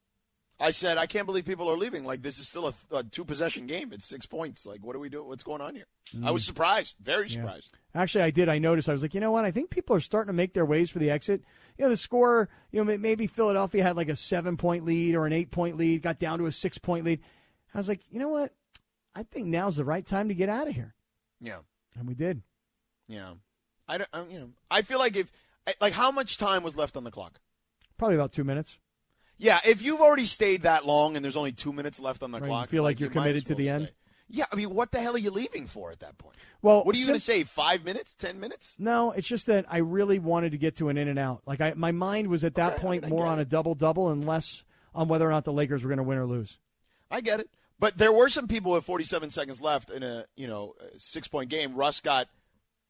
[0.61, 2.05] I said, I can't believe people are leaving.
[2.05, 3.93] Like, this is still a, a two possession game.
[3.93, 4.67] It's six points.
[4.67, 5.29] Like, what are we doing?
[5.29, 5.87] What's going on here?
[6.17, 6.27] Mm.
[6.27, 7.71] I was surprised, very surprised.
[7.95, 8.03] Yeah.
[8.03, 8.49] Actually, I did.
[8.49, 8.89] I noticed.
[8.89, 9.45] I was like, you know what?
[9.45, 11.43] I think people are starting to make their ways for the exit.
[11.77, 15.27] You know, the score, you know, maybe Philadelphia had like a seven point lead or
[15.27, 17.21] an eight point lead, got down to a six point lead.
[17.73, 18.53] I was like, you know what?
[19.15, 20.95] I think now's the right time to get out of here.
[21.41, 21.59] Yeah.
[21.97, 22.43] And we did.
[23.07, 23.35] Yeah.
[23.87, 25.31] I don't, I, you know, I feel like if,
[25.81, 27.41] like, how much time was left on the clock?
[27.97, 28.79] Probably about two minutes.
[29.39, 32.41] Yeah, if you've already stayed that long and there's only two minutes left on the
[32.41, 33.71] right, clock, you feel like, like you're you committed well to the stay.
[33.71, 33.93] end.
[34.31, 36.37] Yeah, I mean, what the hell are you leaving for at that point?
[36.61, 37.45] Well, what are you going to say?
[37.45, 38.13] Five minutes?
[38.13, 38.77] Ten minutes?
[38.79, 41.41] No, it's just that I really wanted to get to an in and out.
[41.47, 43.75] Like I, my mind was at that Okay, point I mean, more on a double
[43.75, 44.65] double and less
[44.95, 46.59] on whether or not the Lakers were going to win or lose.
[47.11, 50.47] I get it, but there were some people with 47 seconds left in a you
[50.47, 51.75] know six point game.
[51.75, 52.29] Russ got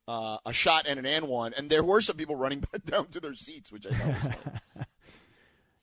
[0.09, 3.07] uh, a shot and an and one, and there were some people running back down
[3.09, 4.25] to their seats, which I thought
[4.75, 4.87] was.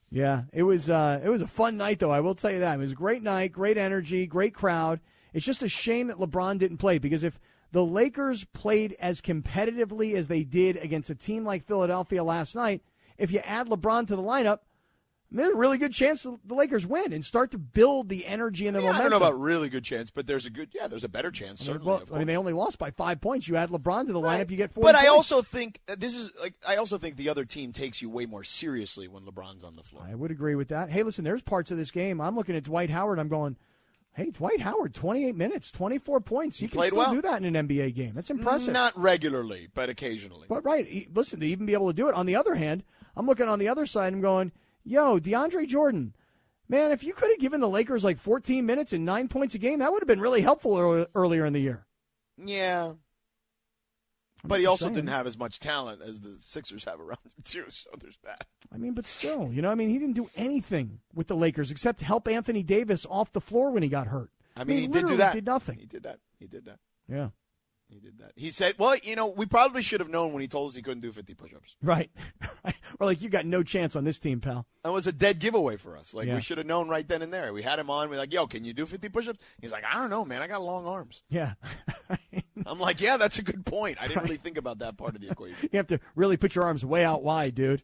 [0.09, 2.11] Yeah, it was uh, it was a fun night though.
[2.11, 4.99] I will tell you that it was a great night, great energy, great crowd.
[5.33, 7.39] It's just a shame that LeBron didn't play because if
[7.71, 12.81] the Lakers played as competitively as they did against a team like Philadelphia last night,
[13.17, 14.59] if you add LeBron to the lineup,
[15.35, 18.75] there's a really good chance the Lakers win and start to build the energy and
[18.75, 19.11] the Yeah, I momentum.
[19.11, 21.61] don't know about really good chance, but there's a good yeah, there's a better chance
[21.61, 21.87] certainly.
[21.87, 23.47] well, of I mean, they only lost by five points.
[23.47, 24.83] You add LeBron to the lineup, you get four.
[24.83, 28.01] But I also think uh, this is like I also think the other team takes
[28.01, 30.03] you way more seriously when LeBron's on the floor.
[30.09, 30.89] I would agree with that.
[30.89, 32.19] Hey, listen, there's parts of this game.
[32.21, 33.19] I'm looking at Dwight Howard.
[33.19, 33.55] I'm going,
[34.13, 36.61] hey, Dwight Howard, 28 minutes, 24 points.
[36.61, 37.13] You He can still well.
[37.13, 38.13] do that in an NBA game.
[38.15, 38.73] That's impressive.
[38.73, 40.45] Not regularly, but occasionally.
[40.47, 42.15] But right, listen, to even be able to do it.
[42.15, 42.83] On the other hand,
[43.17, 44.13] I'm looking on the other side.
[44.13, 44.51] I'm going,
[44.85, 46.15] yo, DeAndre Jordan.
[46.67, 49.59] Man, if you could have given the Lakers like 14 minutes and nine points a
[49.59, 51.85] game, that would have been really helpful ear- earlier in the year.
[52.43, 52.93] Yeah.
[54.43, 54.95] But he also saying.
[54.95, 58.45] didn't have as much talent as the Sixers have around him too, so there's that.
[58.73, 61.71] I mean, but still, you know, I mean, he didn't do anything with the Lakers
[61.71, 64.29] except help Anthony Davis off the floor when he got hurt.
[64.55, 65.33] I mean, he did do that.
[65.33, 65.79] Did nothing.
[65.79, 66.19] He did that.
[66.39, 66.79] He did that.
[67.07, 67.29] Yeah.
[67.87, 68.31] He did that.
[68.35, 70.81] He said, "Well, you know, we probably should have known when he told us he
[70.81, 71.75] couldn't do 50 push-ups.
[71.83, 72.09] Right.
[72.99, 74.65] We're like, you got no chance on this team, pal.
[74.83, 76.13] That was a dead giveaway for us.
[76.13, 76.35] Like Yeah.
[76.35, 77.53] we should have known right then and there.
[77.53, 78.09] We had him on.
[78.09, 80.41] We're like, "Yo, can you do 50 push-ups?" He's like, "I don't know, man.
[80.41, 81.53] I got long arms." Yeah.
[82.65, 83.97] I'm like, "Yeah, that's a good point.
[84.01, 86.55] I didn't really think about that part of the equation." You have to really put
[86.55, 87.83] your arms way out wide, dude.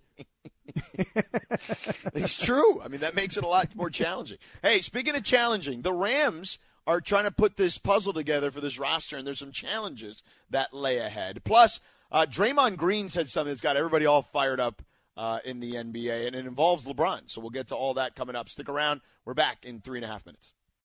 [2.15, 2.81] It's true.
[2.81, 4.37] I mean, that makes it a lot more challenging.
[4.61, 8.79] Hey, speaking of challenging, the Rams are trying to put this puzzle together for this
[8.79, 11.43] roster, and there's some challenges that lay ahead.
[11.43, 11.79] Plus,
[12.11, 14.81] uh, Draymond Green said something that's got everybody all fired up
[15.15, 17.21] uh, in the NBA, and it involves LeBron.
[17.29, 18.49] So we'll get to all that coming up.
[18.49, 19.01] Stick around.
[19.25, 20.53] We're back in three and a half minutes.